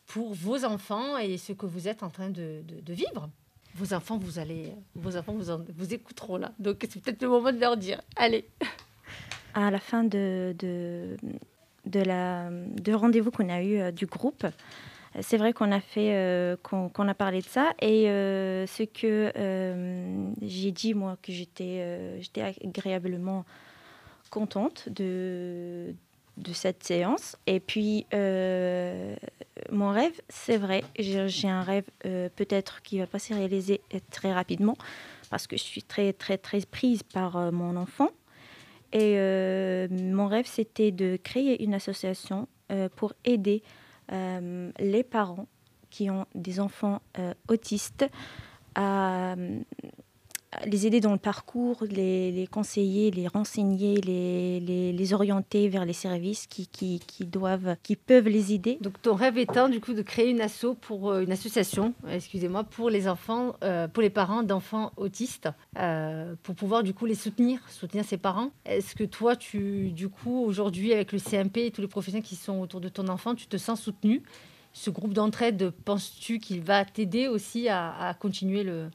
pour 0.07 0.35
vos 0.35 0.65
enfants 0.65 1.17
et 1.17 1.39
ce 1.39 1.53
que 1.53 1.67
vous 1.67 1.87
êtes 1.89 2.03
en 2.03 2.11
train 2.11 2.31
de, 2.31 2.63
de, 2.67 2.93
vivre. 2.93 3.31
Vos 3.77 3.95
enfants, 3.95 4.19
vous 4.19 4.41
allez, 4.41 4.75
vos 4.97 5.17
enfants 5.17 5.33
vous, 5.33 5.65
vous 5.75 5.95
écouteront 5.95 6.37
là. 6.37 6.53
Donc, 6.59 6.85
c'est 6.91 7.01
peut-être 7.01 7.23
le 7.23 7.29
moment 7.29 7.53
de 7.53 7.61
leur 7.61 7.77
dire. 7.77 8.03
Allez. 8.17 8.45
À 9.55 9.71
la 9.71 9.79
fin 9.79 10.03
de, 10.03 10.55
de 10.59 11.17
de, 11.87 12.01
la, 12.01 12.51
de 12.51 12.93
rendez-vous 12.93 13.31
qu'on 13.31 13.49
a 13.49 13.63
eu 13.63 13.79
euh, 13.79 13.91
du 13.91 14.07
groupe, 14.07 14.47
c'est 15.21 15.37
vrai 15.37 15.53
qu'on 15.53 15.71
a 15.73 15.81
fait, 15.81 16.15
euh, 16.15 16.57
qu'on, 16.63 17.09
a 17.09 17.15
parlé 17.15 17.43
de 17.43 17.47
ça. 17.47 17.75
Et 17.83 18.09
euh, 18.09 18.67
ce 18.67 18.83
que 18.85 19.31
j'ai 20.41 20.71
dit, 20.71 20.95
moi, 20.95 21.19
que 21.23 21.33
j'étais, 21.33 22.19
j'étais 22.21 22.41
agréablement 22.41 23.45
contente 24.31 24.89
de, 24.89 25.95
de 26.39 26.53
cette 26.55 26.83
séance. 26.83 27.37
Et 27.47 27.61
puis, 27.61 28.07
mon 29.71 29.91
rêve, 29.91 30.19
c'est 30.31 30.57
vrai, 30.57 30.83
j'ai, 30.99 31.49
un 31.49 31.61
rêve 31.61 31.85
peut-être 32.01 32.81
qui 32.81 32.99
va 32.99 33.07
pas 33.07 33.19
se 33.19 33.35
réaliser 33.35 33.83
très 34.11 34.33
rapidement 34.33 34.79
parce 35.29 35.47
que 35.47 35.59
je 35.59 35.63
suis 35.63 35.83
très, 35.83 36.15
très, 36.15 36.39
très 36.39 36.63
prise 36.63 37.03
par 37.03 37.53
mon 37.53 37.77
enfant. 37.77 38.09
Et 38.93 39.15
euh, 39.17 39.89
mon 39.91 40.27
rêve, 40.27 40.47
c'était 40.47 40.91
de 40.91 41.17
créer 41.23 41.63
une 41.63 41.75
association 41.75 42.47
euh, 42.71 42.89
pour 42.95 43.15
aider 43.25 43.63
euh, 44.13 44.71
les 44.79 45.03
parents 45.03 45.49
qui 45.91 46.11
ont 46.11 46.27
des 46.35 46.61
enfants 46.61 47.03
autistes 47.49 48.07
à, 48.75 49.35
les 50.67 50.87
aider 50.87 51.01
dans 51.01 51.13
le 51.13 51.19
parcours, 51.19 51.85
les, 51.89 52.47
conseiller, 52.51 53.11
les 53.11 53.27
renseigner, 53.27 54.01
les, 54.01 54.61
les, 54.93 55.15
orienter 55.15 55.69
vers 55.69 55.85
les 55.85 55.93
services 55.93 56.47
qui, 56.47 56.67
qui, 56.67 57.01
qui, 57.07 57.25
doivent, 57.25 57.77
qui 57.83 57.97
peuvent 57.97 58.29
les 58.29 58.53
aider. 58.53 58.79
Donc 58.81 59.01
ton 59.03 59.15
rêve 59.15 59.39
étant 59.39 59.69
du 59.69 59.81
coup 59.81 59.95
de 59.95 60.03
créer 60.03 60.31
une 60.31 60.41
asso 60.41 60.77
pour 60.81 61.11
euh, 61.11 61.23
une 61.23 61.33
association, 61.33 61.95
excusez-moi, 62.09 62.65
pour 62.65 62.91
les 62.91 63.09
enfants, 63.09 63.57
euh, 63.65 63.89
pour 63.89 64.03
les 64.03 64.11
parents 64.11 64.43
d'enfants 64.43 64.93
autistes, 64.97 65.49
euh, 65.79 66.35
pour 66.43 66.55
pouvoir 66.55 66.83
du 66.83 66.95
coup 66.95 67.07
les 67.07 67.15
soutenir, 67.15 67.61
soutenir 67.69 68.05
ses 68.05 68.19
parents. 68.19 68.51
Est-ce 68.65 68.95
que 68.95 69.05
toi, 69.05 69.37
tu 69.37 69.91
du 69.91 70.09
coup 70.09 70.45
aujourd'hui 70.45 70.93
avec 70.93 71.13
le 71.13 71.19
CMP 71.19 71.67
et 71.67 71.71
tous 71.71 71.81
les 71.81 71.89
professionnels 71.89 72.25
qui 72.25 72.37
sont 72.37 72.61
autour 72.61 72.81
de 72.81 72.89
ton 72.89 73.09
enfant, 73.09 73.35
tu 73.35 73.47
te 73.47 73.57
sens 73.57 73.81
soutenu 73.81 74.23
Ce 74.73 74.91
groupe 74.91 75.15
d'entraide, 75.15 75.73
penses-tu 75.85 76.39
qu'il 76.39 76.61
va 76.61 76.85
t'aider 76.85 77.29
aussi 77.29 77.69
à, 77.69 77.95
à 77.99 78.15
continuer 78.15 78.63
le 78.63 78.89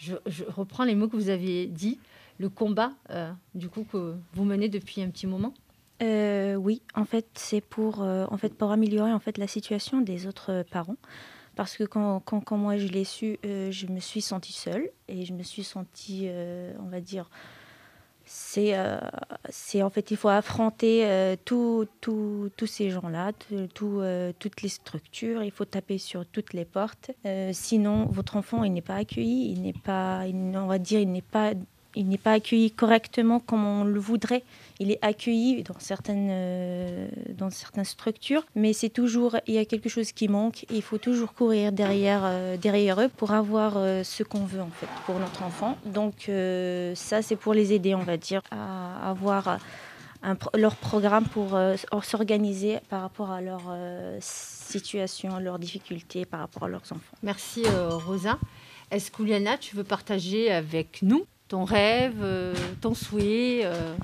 je, 0.00 0.44
reprends 0.48 0.84
les 0.84 0.94
mots 0.94 1.08
que 1.08 1.16
vous 1.16 1.28
aviez 1.28 1.66
dit, 1.66 1.98
le 2.38 2.48
combat 2.48 2.92
euh, 3.10 3.30
du 3.54 3.68
coup 3.68 3.84
que 3.84 4.16
vous 4.32 4.44
menez 4.44 4.68
depuis 4.68 5.02
un 5.02 5.10
petit 5.10 5.26
moment. 5.26 5.52
Euh, 6.02 6.54
oui, 6.54 6.80
en 6.94 7.04
fait, 7.04 7.26
c'est 7.34 7.60
pour, 7.60 8.02
euh, 8.02 8.24
en 8.30 8.38
fait, 8.38 8.54
pour 8.54 8.70
améliorer 8.70 9.12
en 9.12 9.18
fait 9.18 9.36
la 9.36 9.46
situation 9.46 10.00
des 10.00 10.26
autres 10.26 10.64
parents. 10.70 10.96
Parce 11.54 11.76
que 11.76 11.84
quand, 11.84 12.20
quand, 12.20 12.40
quand 12.40 12.56
moi 12.56 12.78
je 12.78 12.86
l'ai 12.86 13.04
su, 13.04 13.38
je 13.42 13.86
me 13.88 14.00
suis 14.00 14.22
sentie 14.22 14.54
seule 14.54 14.88
et 15.08 15.26
je 15.26 15.34
me 15.34 15.42
suis 15.42 15.64
sentie, 15.64 16.30
on 16.78 16.88
va 16.88 17.00
dire, 17.00 17.28
c'est 18.32 18.78
euh, 18.78 19.00
c'est 19.48 19.82
en 19.82 19.90
fait 19.90 20.12
il 20.12 20.16
faut 20.16 20.28
affronter 20.28 21.04
euh, 21.04 21.34
tous 21.44 21.88
ces 22.64 22.90
gens-là, 22.90 23.32
euh, 23.50 24.32
toutes 24.38 24.62
les 24.62 24.68
structures, 24.68 25.42
il 25.42 25.50
faut 25.50 25.64
taper 25.64 25.98
sur 25.98 26.24
toutes 26.24 26.52
les 26.52 26.64
portes. 26.64 27.10
sinon, 27.52 28.06
votre 28.06 28.36
enfant 28.36 28.62
il 28.62 28.72
n'est 28.72 28.82
pas 28.82 28.94
accueilli, 28.94 29.50
il 29.50 29.62
n'est 29.62 29.72
pas, 29.72 30.22
on 30.32 30.66
va 30.66 30.78
dire, 30.78 31.00
il 31.00 31.10
n'est 31.10 31.22
pas 31.22 31.54
il 31.96 32.08
n'est 32.08 32.18
pas 32.18 32.32
accueilli 32.32 32.70
correctement 32.70 33.40
comme 33.40 33.64
on 33.64 33.84
le 33.84 33.98
voudrait. 33.98 34.42
Il 34.78 34.90
est 34.90 34.98
accueilli 35.02 35.62
dans 35.62 35.78
certaines, 35.78 36.28
euh, 36.30 37.08
dans 37.36 37.50
certaines 37.50 37.84
structures, 37.84 38.46
mais 38.54 38.72
c'est 38.72 38.88
toujours, 38.88 39.36
il 39.46 39.54
y 39.54 39.58
a 39.58 39.64
quelque 39.64 39.88
chose 39.88 40.12
qui 40.12 40.28
manque 40.28 40.64
il 40.70 40.82
faut 40.82 40.98
toujours 40.98 41.34
courir 41.34 41.72
derrière, 41.72 42.22
euh, 42.24 42.56
derrière 42.56 43.00
eux 43.00 43.08
pour 43.08 43.32
avoir 43.32 43.74
euh, 43.76 44.02
ce 44.04 44.22
qu'on 44.22 44.44
veut 44.44 44.62
en 44.62 44.70
fait 44.70 44.88
pour 45.04 45.18
notre 45.18 45.42
enfant. 45.42 45.76
Donc 45.84 46.30
ça, 46.94 47.22
c'est 47.22 47.36
pour 47.36 47.54
les 47.54 47.72
aider, 47.72 47.94
on 47.94 48.02
va 48.02 48.16
dire, 48.16 48.42
à 48.50 49.10
avoir 49.10 49.58
leur 50.54 50.76
programme 50.76 51.24
pour 51.24 51.58
s'organiser 52.02 52.78
par 52.88 53.02
rapport 53.02 53.30
à 53.30 53.40
leur 53.40 53.62
situation, 54.20 55.38
leurs 55.38 55.58
difficultés 55.58 56.24
par 56.24 56.40
rapport 56.40 56.64
à 56.64 56.68
leurs 56.68 56.82
enfants. 56.92 57.16
Merci 57.22 57.64
Rosa. 58.06 58.38
Est-ce 58.90 59.10
qu'Uliana, 59.10 59.56
tu 59.58 59.76
veux 59.76 59.84
partager 59.84 60.50
avec 60.50 61.00
nous 61.02 61.26
ton 61.50 61.64
rêve, 61.64 62.20
euh, 62.22 62.54
ton 62.80 62.94
souhait 62.94 63.62
euh. 63.64 63.94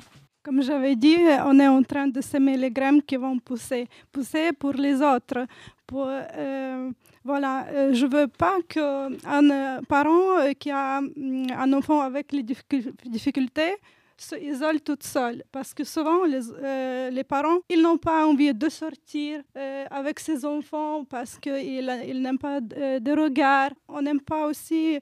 Comme 0.42 0.62
j'avais 0.62 0.94
dit, 0.94 1.16
on 1.44 1.58
est 1.58 1.66
en 1.66 1.82
train 1.82 2.06
de 2.06 2.20
semer 2.20 2.56
les 2.56 2.70
graines 2.70 3.02
qui 3.02 3.16
vont 3.16 3.36
pousser, 3.38 3.88
pousser 4.12 4.52
pour 4.52 4.74
les 4.74 5.02
autres. 5.02 5.44
Pour, 5.86 6.06
euh, 6.08 6.90
voilà, 7.24 7.92
je 7.92 8.06
veux 8.06 8.28
pas 8.28 8.56
qu'un 8.68 9.10
parent 9.88 10.52
qui 10.58 10.70
a 10.70 11.00
mm, 11.00 11.46
un 11.56 11.72
enfant 11.72 12.00
avec 12.00 12.30
les 12.32 12.44
difficultés 12.44 13.74
se 14.20 14.34
isole 14.36 14.80
toute 14.80 15.02
seule 15.02 15.42
parce 15.52 15.74
que 15.74 15.84
souvent 15.84 16.24
les, 16.24 16.50
euh, 16.62 17.10
les 17.10 17.24
parents 17.24 17.58
ils 17.68 17.82
n'ont 17.82 17.98
pas 17.98 18.26
envie 18.26 18.52
de 18.54 18.68
sortir 18.68 19.40
euh, 19.56 19.84
avec 19.90 20.20
ses 20.20 20.44
enfants 20.44 21.04
parce 21.04 21.38
qu'ils 21.38 21.90
ils 22.06 22.20
n'aiment 22.22 22.38
pas 22.38 22.60
euh, 22.76 22.98
de 23.00 23.12
regard. 23.12 23.70
On 23.88 24.02
n'aime 24.02 24.20
pas 24.20 24.46
aussi 24.46 24.98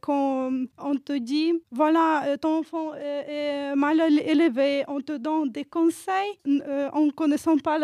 quand 0.00 0.50
on 0.78 0.94
te 0.96 1.12
dit 1.18 1.52
voilà 1.70 2.36
ton 2.40 2.58
enfant 2.60 2.94
est 2.94 3.74
mal 3.74 4.00
élevé, 4.00 4.84
on 4.88 5.00
te 5.00 5.12
donne 5.16 5.50
des 5.50 5.64
conseils 5.64 6.32
en 6.92 7.06
ne 7.06 7.10
connaissant 7.10 7.56
pas 7.58 7.78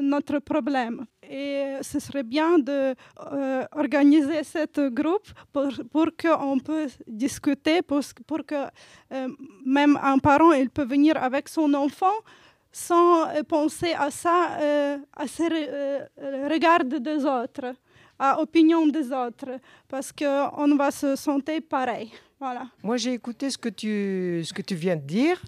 notre 0.00 0.38
problème. 0.40 1.04
Et 1.30 1.76
ce 1.82 1.98
serait 1.98 2.22
bien 2.22 2.58
d'organiser 2.58 4.40
euh, 4.78 4.90
groupe 4.90 5.26
pour, 5.52 5.68
pour 5.90 6.06
qu'on 6.20 6.58
puisse 6.58 6.98
discuter, 7.06 7.82
pour, 7.82 8.00
que 8.46 8.66
euh, 9.12 9.28
même 9.64 9.98
un 10.02 10.18
parent 10.18 10.52
il 10.52 10.70
peut 10.70 10.84
venir 10.84 11.16
avec 11.22 11.48
son 11.48 11.72
enfant 11.74 12.14
sans 12.70 13.28
euh, 13.28 13.42
penser 13.42 13.92
à 13.92 14.10
ça, 14.10 14.58
à 15.16 15.26
ce 15.26 15.44
regard 16.52 16.84
des 16.84 17.24
autres, 17.24 17.74
à 18.18 18.36
l'opinion 18.38 18.86
des 18.86 19.12
autres, 19.12 19.58
parce 19.88 20.12
qu'on 20.12 20.76
va 20.76 20.90
se 20.90 21.16
sentir 21.16 21.60
pareil. 21.68 22.10
Voilà. 22.38 22.66
Moi, 22.82 22.96
j'ai 22.96 23.14
écouté 23.14 23.48
ce 23.48 23.56
que, 23.56 23.68
tu, 23.68 24.42
ce 24.44 24.52
que 24.52 24.62
tu 24.62 24.74
viens 24.74 24.96
de 24.96 25.02
dire. 25.02 25.40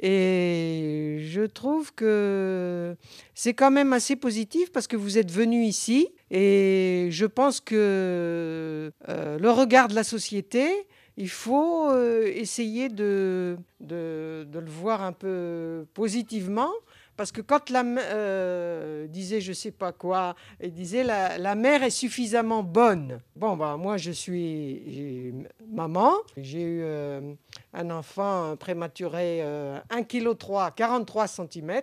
Et 0.00 1.18
je 1.22 1.42
trouve 1.42 1.92
que 1.94 2.96
c'est 3.34 3.54
quand 3.54 3.70
même 3.70 3.92
assez 3.92 4.14
positif 4.14 4.70
parce 4.70 4.86
que 4.86 4.96
vous 4.96 5.18
êtes 5.18 5.30
venu 5.30 5.64
ici 5.64 6.08
et 6.30 7.08
je 7.10 7.26
pense 7.26 7.60
que 7.60 8.92
euh, 9.08 9.38
le 9.38 9.50
regard 9.50 9.88
de 9.88 9.94
la 9.94 10.04
société, 10.04 10.68
il 11.16 11.28
faut 11.28 11.90
euh, 11.90 12.30
essayer 12.32 12.88
de, 12.88 13.58
de, 13.80 14.46
le 14.52 14.70
voir 14.70 15.02
un 15.02 15.12
peu 15.12 15.84
positivement 15.92 16.70
parce 17.16 17.32
que 17.32 17.40
quand 17.40 17.70
la 17.70 17.82
euh, 17.82 19.08
disait 19.08 19.40
je 19.40 19.52
sais 19.52 19.72
pas 19.72 19.90
quoi, 19.90 20.36
et 20.60 20.70
disait 20.70 21.02
la, 21.02 21.36
la 21.36 21.56
mère 21.56 21.82
est 21.82 21.90
suffisamment 21.90 22.62
bonne. 22.62 23.18
Bon, 23.34 23.56
bah, 23.56 23.76
moi 23.76 23.96
je 23.96 24.12
suis 24.12 25.34
maman, 25.68 26.12
j'ai 26.36 26.62
eu 26.62 26.80
euh, 26.82 27.34
un 27.74 27.90
enfant 27.90 28.56
prématuré 28.56 29.42
1 29.90 30.02
kg 30.04 30.36
3, 30.36 30.70
43 30.72 31.26
cm. 31.26 31.80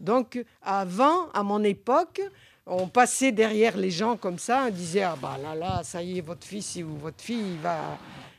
Donc 0.00 0.42
avant, 0.62 1.28
à 1.32 1.42
mon 1.42 1.62
époque, 1.64 2.20
on 2.66 2.88
passait 2.88 3.32
derrière 3.32 3.76
les 3.76 3.90
gens 3.90 4.16
comme 4.16 4.38
ça, 4.38 4.64
on 4.68 4.70
disait 4.70 5.02
ah 5.02 5.16
bah 5.20 5.36
là 5.42 5.54
là, 5.54 5.82
ça 5.82 6.02
y 6.02 6.18
est, 6.18 6.20
votre 6.20 6.46
fils 6.46 6.78
votre 6.78 7.22
fille, 7.22 7.52
il 7.52 7.58
va, 7.58 7.98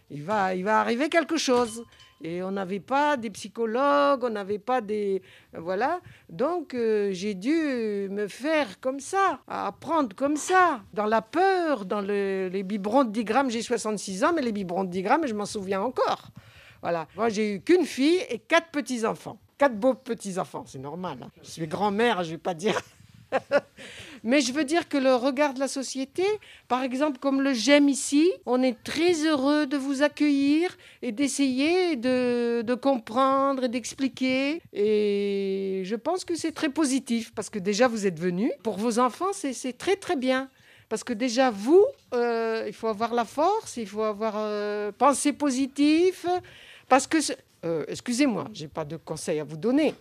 il 0.10 0.24
va, 0.24 0.56
il 0.56 0.64
va 0.64 0.80
arriver 0.80 1.10
quelque 1.10 1.38
chose. 1.38 1.84
Et 2.24 2.42
on 2.42 2.52
n'avait 2.52 2.80
pas 2.80 3.18
des 3.18 3.30
psychologues, 3.30 4.24
on 4.24 4.30
n'avait 4.30 4.58
pas 4.58 4.82
des... 4.82 5.22
Voilà. 5.54 6.00
Donc 6.30 6.74
euh, 6.74 7.12
j'ai 7.12 7.36
dû 7.36 8.08
me 8.10 8.28
faire 8.28 8.80
comme 8.80 9.00
ça, 9.00 9.40
apprendre 9.48 10.16
comme 10.16 10.38
ça, 10.38 10.82
dans 10.94 11.06
la 11.06 11.22
peur, 11.22 11.86
dans 11.86 12.02
les 12.02 12.64
biberons 12.64 13.04
de 13.04 13.12
10 13.12 13.24
grammes. 13.26 13.50
J'ai 13.52 13.62
66 13.62 14.24
ans, 14.24 14.32
mais 14.34 14.42
les 14.42 14.54
biberons 14.54 14.86
de 14.86 14.90
10 14.90 15.02
grammes, 15.04 15.28
je 15.28 15.36
m'en 15.36 15.46
souviens 15.46 15.82
encore. 15.82 16.30
Voilà. 16.86 17.08
Moi, 17.16 17.30
j'ai 17.30 17.56
eu 17.56 17.62
qu'une 17.62 17.84
fille 17.84 18.20
et 18.30 18.38
quatre 18.38 18.70
petits-enfants. 18.70 19.40
Quatre 19.58 19.76
beaux 19.76 19.96
petits-enfants, 19.96 20.66
c'est 20.68 20.78
normal. 20.78 21.18
Hein. 21.24 21.32
Je 21.42 21.50
suis 21.50 21.66
grand-mère, 21.66 22.22
je 22.22 22.28
ne 22.28 22.36
vais 22.36 22.38
pas 22.38 22.54
dire... 22.54 22.80
Mais 24.24 24.40
je 24.40 24.54
veux 24.54 24.66
dire 24.66 24.88
que 24.88 24.98
le 25.00 25.16
regard 25.16 25.56
de 25.56 25.60
la 25.60 25.68
société, 25.68 26.24
par 26.68 26.84
exemple 26.84 27.18
comme 27.18 27.42
le 27.42 27.54
j'aime 27.54 27.90
ici, 27.90 28.32
on 28.46 28.62
est 28.62 28.78
très 28.84 29.26
heureux 29.26 29.66
de 29.66 29.78
vous 29.78 30.04
accueillir 30.04 30.78
et 31.02 31.12
d'essayer 31.12 31.96
de, 31.96 32.76
comprendre 32.76 33.64
et 33.64 33.68
d'expliquer. 33.68 34.62
Et 34.72 35.82
je 35.86 35.96
pense 35.96 36.24
que 36.24 36.36
c'est 36.36 36.52
très 36.52 36.70
positif 36.70 37.34
parce 37.34 37.50
que 37.50 37.58
déjà 37.58 37.88
vous 37.88 38.06
êtes 38.06 38.20
venus. 38.20 38.52
Pour 38.62 38.78
vos 38.78 39.00
enfants, 39.00 39.34
c'est 39.34 39.76
très 39.76 39.96
très 39.96 40.18
bien. 40.18 40.52
Parce 40.88 41.04
que 41.04 41.14
déjà, 41.14 41.50
vous, 41.50 41.84
euh, 42.14 42.66
il 42.68 42.74
faut 42.74 42.88
avoir 42.88 43.14
la 43.14 43.26
force, 43.26 43.78
il 43.78 43.88
faut 43.88 44.04
avoir 44.04 44.36
euh, 44.38 44.92
pensée 44.92 45.34
positive. 45.34 46.28
Parce 46.88 47.08
que, 47.08 47.18
euh, 47.64 47.86
excusez-moi, 47.88 48.48
je 48.54 48.64
n'ai 48.64 48.68
pas 48.68 48.86
de 48.86 48.98
conseils 48.98 49.40
à 49.40 49.44
vous 49.44 49.58
donner. 49.58 49.94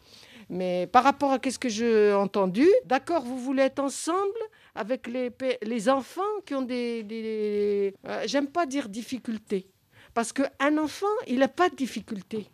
Mais 0.50 0.86
par 0.86 1.04
rapport 1.04 1.32
à 1.32 1.38
ce 1.42 1.58
que 1.58 1.70
j'ai 1.70 2.12
entendu, 2.12 2.68
d'accord, 2.84 3.22
vous 3.22 3.38
voulez 3.38 3.62
être 3.62 3.78
ensemble 3.78 4.38
avec 4.74 5.06
les, 5.06 5.30
les 5.62 5.88
enfants 5.88 6.22
qui 6.44 6.54
ont 6.54 6.62
des... 6.62 7.94
Euh, 8.06 8.22
j'aime 8.26 8.48
pas 8.48 8.66
dire 8.66 8.88
difficultés, 8.88 9.66
parce 10.12 10.32
qu'un 10.32 10.78
enfant, 10.78 11.06
il 11.26 11.38
n'a 11.38 11.48
pas 11.48 11.70
de 11.70 11.76
difficultés. 11.76 12.50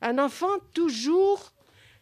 Un 0.00 0.18
enfant, 0.18 0.58
toujours, 0.72 1.52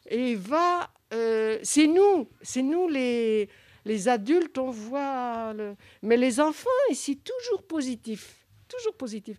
et 0.08 0.36
va... 0.36 0.90
Euh, 1.12 1.58
c'est 1.62 1.88
nous, 1.88 2.28
c'est 2.40 2.62
nous 2.62 2.88
les, 2.88 3.48
les 3.84 4.08
adultes, 4.08 4.58
on 4.58 4.70
voit... 4.70 5.52
Mais 6.02 6.16
les 6.16 6.38
enfants, 6.38 6.70
ici, 6.90 7.18
toujours 7.18 7.64
positifs, 7.64 8.41
toujours 8.72 8.94
positifs. 8.94 9.38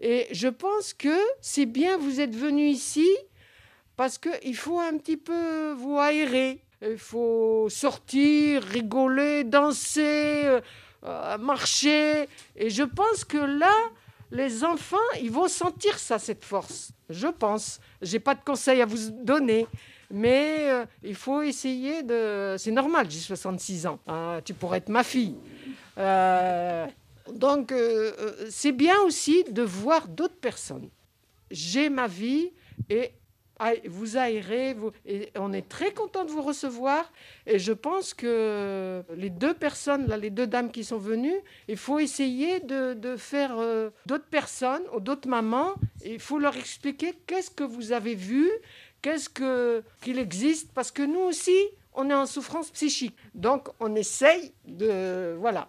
Et 0.00 0.26
je 0.32 0.48
pense 0.48 0.92
que 0.92 1.16
c'est 1.40 1.66
bien, 1.66 1.96
vous 1.96 2.20
êtes 2.20 2.34
venus 2.34 2.76
ici 2.76 3.08
parce 3.96 4.18
qu'il 4.18 4.56
faut 4.56 4.80
un 4.80 4.96
petit 4.98 5.16
peu 5.16 5.72
vous 5.72 5.98
aérer. 5.98 6.60
Il 6.82 6.98
faut 6.98 7.68
sortir, 7.70 8.62
rigoler, 8.62 9.44
danser, 9.44 10.42
euh, 10.44 10.60
euh, 11.04 11.38
marcher. 11.38 12.28
Et 12.56 12.68
je 12.68 12.82
pense 12.82 13.24
que 13.24 13.38
là, 13.38 13.72
les 14.30 14.64
enfants, 14.64 14.96
ils 15.20 15.30
vont 15.30 15.48
sentir 15.48 15.98
ça, 15.98 16.18
cette 16.18 16.44
force. 16.44 16.90
Je 17.08 17.28
pense. 17.28 17.80
Je 18.02 18.12
n'ai 18.14 18.20
pas 18.20 18.34
de 18.34 18.42
conseils 18.44 18.82
à 18.82 18.86
vous 18.86 19.10
donner. 19.10 19.66
Mais 20.10 20.70
euh, 20.70 20.84
il 21.02 21.14
faut 21.14 21.40
essayer 21.40 22.02
de... 22.02 22.56
C'est 22.58 22.70
normal, 22.70 23.06
j'ai 23.08 23.20
66 23.20 23.86
ans. 23.86 23.98
Hein, 24.06 24.40
tu 24.44 24.52
pourrais 24.52 24.78
être 24.78 24.90
ma 24.90 25.04
fille. 25.04 25.36
Donc, 27.32 27.72
c'est 28.50 28.72
bien 28.72 29.00
aussi 29.02 29.44
de 29.44 29.62
voir 29.62 30.08
d'autres 30.08 30.36
personnes. 30.36 30.90
J'ai 31.50 31.88
ma 31.88 32.06
vie 32.06 32.50
et 32.90 33.12
vous 33.86 34.16
aérez, 34.16 34.74
vous, 34.74 34.90
et 35.06 35.30
on 35.36 35.52
est 35.52 35.68
très 35.68 35.92
content 35.92 36.24
de 36.24 36.30
vous 36.30 36.42
recevoir. 36.42 37.10
Et 37.46 37.58
je 37.58 37.72
pense 37.72 38.14
que 38.14 39.02
les 39.16 39.30
deux 39.30 39.54
personnes, 39.54 40.12
les 40.20 40.30
deux 40.30 40.46
dames 40.46 40.70
qui 40.70 40.84
sont 40.84 40.98
venues, 40.98 41.40
il 41.68 41.76
faut 41.76 41.98
essayer 41.98 42.60
de, 42.60 43.16
faire 43.16 43.58
euh, 43.58 43.90
d'autres 44.06 44.26
personnes 44.26 44.82
ou 44.94 45.00
d'autres 45.00 45.28
mamans. 45.28 45.74
Il 46.04 46.20
faut 46.20 46.38
leur 46.38 46.56
expliquer 46.56 47.14
qu'est-ce 47.26 47.50
que 47.50 47.64
vous 47.64 47.92
avez 47.92 48.14
vu, 48.14 48.50
qu'est-ce 49.02 49.28
que 49.28 49.82
qu'il 50.02 50.18
existe, 50.18 50.72
parce 50.72 50.90
que 50.90 51.02
nous 51.02 51.20
aussi, 51.20 51.58
on 51.94 52.10
est 52.10 52.14
en 52.14 52.26
souffrance 52.26 52.70
psychique. 52.70 53.16
Donc, 53.34 53.68
on 53.78 53.94
essaye 53.94 54.52
de, 54.66 55.36
voilà, 55.38 55.68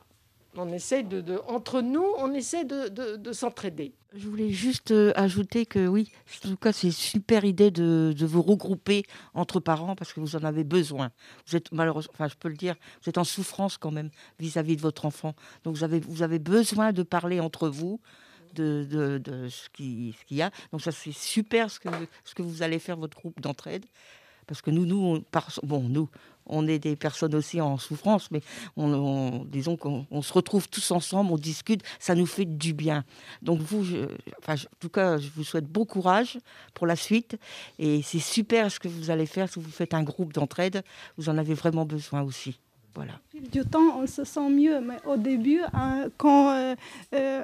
on 0.58 0.72
essaye 0.72 1.04
de, 1.04 1.39
entre 1.48 1.82
nous, 1.82 2.06
on 2.18 2.34
essaie 2.34 2.65
de, 2.65 2.88
de, 3.18 3.34
s'entraider. 3.34 3.94
Je 4.15 4.28
voulais 4.28 4.50
juste 4.50 4.91
euh, 4.91 5.12
ajouter 5.15 5.65
que 5.65 5.88
oui, 5.88 6.12
en 6.46 6.50
tout 6.50 6.58
cas, 6.58 6.72
c'est 6.72 6.88
une 6.88 6.94
super 6.94 7.46
idée 7.46 7.72
de, 7.72 8.13
vous 8.26 8.41
regrouper 8.41 9.04
entre 9.34 9.60
parents 9.60 9.96
parce 9.96 10.13
que 10.13 10.20
vous 10.20 10.36
en 10.36 10.44
avez 10.44 10.63
besoin. 10.63 11.12
Vous 11.48 11.56
êtes 11.56 11.72
malheureusement, 11.72 12.13
enfin, 12.13 12.28
je 12.28 12.36
peux 12.36 12.50
le 12.50 12.56
dire, 12.56 12.76
vous 13.04 13.10
êtes 13.10 13.18
en 13.18 13.24
souffrance 13.24 13.78
quand 13.78 13.91
même 13.91 14.10
vis-à-vis 14.39 14.76
de 14.78 14.82
votre 14.82 15.06
enfant. 15.06 15.36
Donc, 15.63 15.76
vous 15.76 15.84
avez, 15.84 16.00
vous 16.00 16.24
avez 16.24 16.39
besoin 16.39 16.94
de 16.94 17.04
parler 17.04 17.39
entre 17.39 17.70
vous. 17.70 18.00
De, 18.54 19.20
ce 19.50 19.70
qu'il 19.72 20.13
y 20.32 20.41
a. 20.41 20.50
Donc 20.72 20.82
ça, 20.82 20.94
c'est 20.94 21.12
super 21.12 21.70
ce 21.70 21.78
que, 21.78 22.41
vous 22.41 22.63
allez 22.63 22.80
faire, 22.80 22.96
votre 22.96 23.18
groupe 23.18 23.41
d'entraide. 23.41 23.86
Parce 24.48 24.62
que 24.62 24.72
nous, 24.72 24.86
nous, 24.86 25.22
bon, 25.63 25.82
nous, 25.82 26.10
on 26.46 26.68
est 26.68 26.80
des 26.80 26.96
personnes 26.96 27.36
aussi 27.36 27.62
en 27.62 27.78
souffrance, 27.78 28.30
mais 28.32 28.42
on, 28.78 29.46
disons 29.46 29.78
qu'on 29.78 30.22
se 30.22 30.34
retrouve 30.34 30.70
tous 30.70 30.92
ensemble, 30.92 31.32
on 31.32 31.38
discute, 31.38 31.82
ça 32.00 32.16
nous 32.16 32.26
fait 32.26 32.46
du 32.46 32.74
bien. 32.74 33.04
Donc 33.42 33.60
vous, 33.60 33.86
en 34.48 34.56
tout 34.80 34.90
cas, 34.90 35.18
je 35.18 35.30
vous 35.36 35.44
souhaite 35.44 35.66
bon 35.66 35.86
courage 35.86 36.38
pour 36.74 36.88
la 36.88 36.96
suite, 36.96 37.38
et 37.80 38.02
c'est 38.02 38.20
super 38.20 38.72
ce 38.72 38.80
que 38.80 38.88
vous 38.88 39.10
allez 39.10 39.26
faire 39.26 39.52
si 39.52 39.60
vous 39.60 39.72
faites 39.72 39.94
un 39.94 40.04
groupe 40.04 40.34
d'entraide, 40.34 40.84
vous 41.18 41.30
en 41.30 41.38
avez 41.38 41.54
vraiment 41.54 41.86
besoin 41.86 42.22
aussi. 42.22 42.60
Voilà. 42.96 43.20
Du 43.52 43.66
temps, 43.66 44.00
on 44.00 44.08
se 44.08 44.24
sent 44.24 44.50
mieux, 44.50 44.80
mais 44.80 44.98
au 45.06 45.18
début, 45.18 45.62
hein, 45.74 46.08
quand 46.18 46.52
euh, 46.52 46.76
euh, 47.14 47.44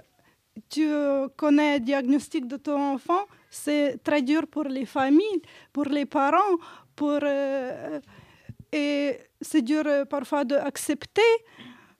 tu 0.69 0.87
connais 1.35 1.79
le 1.79 1.85
diagnostic 1.85 2.47
de 2.47 2.55
ton 2.55 2.93
enfant, 2.93 3.25
c'est 3.49 4.01
très 4.01 4.21
dur 4.21 4.47
pour 4.47 4.63
les 4.63 4.85
familles, 4.85 5.41
pour 5.73 5.85
les 5.85 6.05
parents, 6.05 6.57
pour 6.95 7.19
euh, 7.21 7.99
et 8.71 9.19
c'est 9.41 9.61
dur 9.61 9.83
euh, 9.85 10.05
parfois 10.05 10.43
d'accepter. 10.43 11.21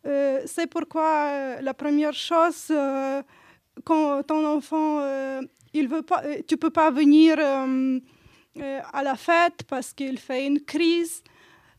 Euh, 0.06 0.42
c'est 0.46 0.68
pourquoi 0.68 1.28
euh, 1.28 1.62
la 1.62 1.74
première 1.74 2.14
chose, 2.14 2.72
quand 3.84 4.24
ton 4.24 4.46
enfant, 4.46 5.02
il 5.74 5.88
veut 5.88 6.02
pas, 6.02 6.24
tu 6.48 6.58
peux 6.58 6.72
pas 6.72 6.92
venir 6.92 7.38
euh, 8.58 8.82
à 8.92 9.02
la 9.02 9.16
fête 9.16 9.64
parce 9.68 9.94
qu'il 9.94 10.18
fait 10.20 10.46
une 10.46 10.60
crise. 10.60 11.24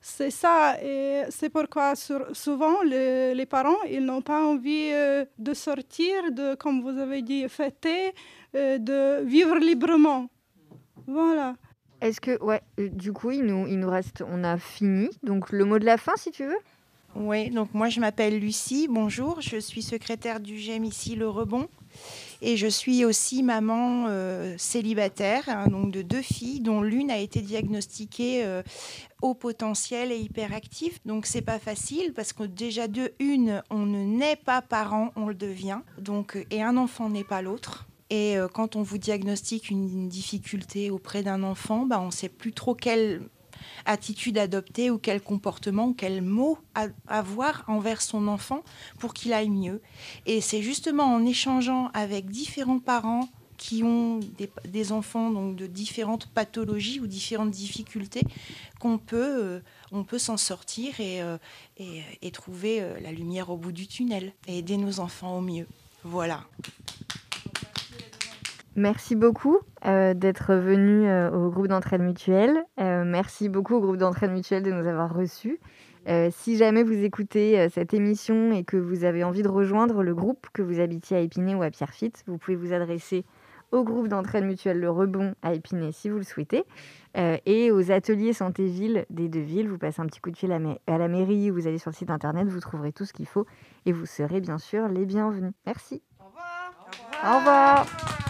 C'est 0.00 0.30
ça, 0.30 0.82
et 0.82 1.22
c'est 1.28 1.48
pourquoi 1.48 1.94
souvent 1.94 2.82
les, 2.82 3.46
parents, 3.46 3.82
ils 3.88 4.04
n'ont 4.04 4.22
pas 4.22 4.44
envie 4.44 4.90
euh, 4.90 5.24
de 5.38 5.54
sortir, 5.54 6.32
de, 6.32 6.56
comme 6.56 6.82
vous 6.82 6.98
avez 6.98 7.22
dit, 7.22 7.48
fêter, 7.48 8.12
euh, 8.56 8.78
de 8.78 9.22
vivre 9.24 9.56
librement. 9.56 10.28
Voilà. 11.06 11.54
Est-ce 12.02 12.20
que, 12.20 12.42
ouais, 12.42 12.60
du 12.76 13.12
coup, 13.12 13.30
il 13.30 13.44
nous, 13.44 13.68
il 13.68 13.78
nous 13.78 13.88
reste, 13.88 14.24
on 14.28 14.42
a 14.42 14.58
fini. 14.58 15.08
Donc 15.22 15.52
le 15.52 15.64
mot 15.64 15.78
de 15.78 15.84
la 15.84 15.96
fin, 15.96 16.16
si 16.16 16.32
tu 16.32 16.44
veux. 16.44 16.58
Oui, 17.14 17.50
donc 17.50 17.74
moi 17.74 17.90
je 17.90 18.00
m'appelle 18.00 18.38
Lucie, 18.38 18.88
bonjour, 18.88 19.42
je 19.42 19.58
suis 19.58 19.82
secrétaire 19.82 20.40
du 20.40 20.56
GEM 20.56 20.82
ici 20.82 21.14
Le 21.14 21.28
Rebond 21.28 21.68
et 22.40 22.56
je 22.56 22.66
suis 22.66 23.04
aussi 23.04 23.42
maman 23.42 24.06
euh, 24.08 24.54
célibataire, 24.56 25.44
hein, 25.46 25.68
donc 25.68 25.90
de 25.90 26.00
deux 26.00 26.22
filles 26.22 26.60
dont 26.60 26.80
l'une 26.80 27.10
a 27.10 27.18
été 27.18 27.42
diagnostiquée 27.42 28.44
euh, 28.46 28.62
potentiel 29.38 30.10
et 30.10 30.16
hyperactif. 30.16 31.00
Donc 31.04 31.26
c'est 31.26 31.42
pas 31.42 31.58
facile 31.58 32.14
parce 32.14 32.32
que 32.32 32.44
déjà 32.44 32.88
de 32.88 33.12
une, 33.20 33.62
on 33.68 33.84
ne 33.84 34.04
naît 34.04 34.36
pas 34.36 34.62
parent, 34.62 35.12
on 35.14 35.26
le 35.26 35.34
devient. 35.34 35.80
Donc 35.98 36.44
et 36.50 36.62
un 36.62 36.78
enfant 36.78 37.10
n'est 37.10 37.24
pas 37.24 37.42
l'autre. 37.42 37.86
Et 38.12 38.36
euh, 38.36 38.46
quand 38.46 38.76
on 38.76 38.82
vous 38.82 38.98
diagnostique 38.98 39.70
une, 39.70 40.06
difficulté 40.10 40.90
auprès 40.90 41.22
d'un 41.22 41.42
enfant, 41.42 41.86
bah, 41.86 41.98
on 41.98 42.06
ne 42.06 42.10
sait 42.10 42.28
plus 42.28 42.52
trop 42.52 42.74
quelle 42.74 43.22
attitude 43.86 44.36
adopter 44.36 44.90
ou 44.90 44.98
quel 44.98 45.22
comportement 45.22 45.86
ou 45.86 45.94
quel 45.94 46.20
mot 46.20 46.58
avoir 47.08 47.64
envers 47.68 48.02
son 48.02 48.28
enfant 48.28 48.64
pour 48.98 49.14
qu'il 49.14 49.32
aille 49.32 49.48
mieux. 49.48 49.80
Et 50.26 50.42
c'est 50.42 50.60
justement 50.60 51.04
en 51.04 51.24
échangeant 51.24 51.88
avec 51.94 52.26
différents 52.26 52.80
parents 52.80 53.30
qui 53.56 53.82
ont 53.82 54.20
des, 54.66 54.92
enfants 54.92 55.30
donc 55.30 55.56
de 55.56 55.66
différentes 55.66 56.26
pathologies 56.26 57.00
ou 57.00 57.06
différentes 57.06 57.52
difficultés 57.52 58.22
qu'on 58.78 58.98
peut, 58.98 59.62
euh, 59.94 60.18
s'en 60.18 60.36
sortir 60.36 61.00
et, 61.00 61.22
euh, 61.22 61.38
trouver 62.32 62.84
la 63.00 63.12
lumière 63.12 63.48
au 63.48 63.56
bout 63.56 63.72
du 63.72 63.86
tunnel 63.86 64.34
et 64.48 64.58
aider 64.58 64.76
nos 64.76 65.00
enfants 65.00 65.38
au 65.38 65.40
mieux. 65.40 65.66
Voilà. 66.04 66.44
Merci 68.74 69.16
beaucoup 69.16 69.58
euh, 69.84 70.14
d'être 70.14 70.54
venu 70.54 71.06
euh, 71.06 71.30
au 71.30 71.50
groupe 71.50 71.68
d'entraide 71.68 72.00
mutuelle. 72.00 72.64
Euh, 72.80 73.04
merci 73.04 73.50
beaucoup 73.50 73.74
au 73.74 73.80
groupe 73.80 73.98
d'entraide 73.98 74.30
mutuelle 74.30 74.62
de 74.62 74.72
nous 74.72 74.86
avoir 74.86 75.14
reçus. 75.14 75.60
si 76.30 76.56
jamais 76.56 76.82
vous 76.82 77.04
écoutez 77.04 77.68
cette 77.68 77.94
émission 77.94 78.50
et 78.50 78.64
que 78.64 78.76
vous 78.76 79.04
avez 79.04 79.22
envie 79.22 79.42
de 79.42 79.48
rejoindre 79.48 80.02
le 80.02 80.14
groupe, 80.14 80.48
que 80.52 80.62
vous 80.62 80.80
habitiez 80.80 81.16
à 81.16 81.20
Épinay 81.20 81.54
ou 81.54 81.62
à 81.62 81.70
Pierrefitte, 81.70 82.24
vous 82.26 82.38
pouvez 82.38 82.56
vous 82.56 82.72
adresser 82.72 83.24
au 83.70 83.84
groupe 83.84 84.08
d'entraide 84.08 84.44
mutuelle 84.44 84.80
Le 84.80 84.90
Rebond 84.90 85.34
à 85.42 85.54
Épinay 85.54 85.92
si 85.92 86.08
vous 86.10 86.16
le 86.16 86.24
souhaitez, 86.24 86.64
et 87.14 87.70
aux 87.70 87.92
ateliers 87.92 88.32
santé-ville 88.32 89.06
des 89.10 89.28
deux 89.28 89.40
villes. 89.40 89.68
Vous 89.68 89.78
passez 89.78 90.02
un 90.02 90.06
petit 90.06 90.20
coup 90.20 90.32
de 90.32 90.36
fil 90.36 90.50
à, 90.50 90.58
à 90.88 90.98
la 90.98 91.06
mairie, 91.06 91.50
vous 91.50 91.68
allez 91.68 91.78
sur 91.78 91.90
le 91.90 91.96
site 91.96 92.10
internet, 92.10 92.48
vous 92.48 92.60
trouverez 92.60 92.92
tout 92.92 93.04
ce 93.04 93.12
qu'il 93.12 93.28
faut 93.28 93.46
et 93.86 93.92
vous 93.92 94.06
serez 94.06 94.40
bien 94.40 94.58
sûr 94.58 94.88
les 94.88 95.06
bienvenus. 95.06 95.52
Merci. 95.66 96.02
Au 96.18 96.24
revoir. 96.24 97.32
Au 97.32 97.38
revoir. 97.38 98.21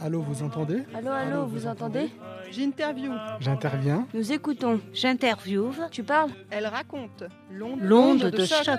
Allô, 0.00 0.20
vous 0.20 0.42
entendez 0.42 0.82
Allô, 0.94 1.10
allô, 1.10 1.46
vous, 1.46 1.66
entendez, 1.66 2.10
J'interview. 2.50 3.12
J'interviens. 3.40 4.06
Nous 4.14 4.32
écoutons. 4.32 4.80
J'interviewe. 4.92 5.72
Tu 5.90 6.02
parles 6.02 6.30
Elle 6.50 6.66
raconte. 6.66 7.24
L'onde 7.50 8.20
de, 8.20 8.30
de, 8.30 8.44
choc. 8.44 8.78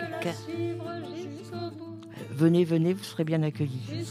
Venez, 2.30 2.65
venez, 2.65 2.93
vous 2.93 3.04
serez 3.04 3.24
bien 3.24 3.41
accueillis. 3.41 4.06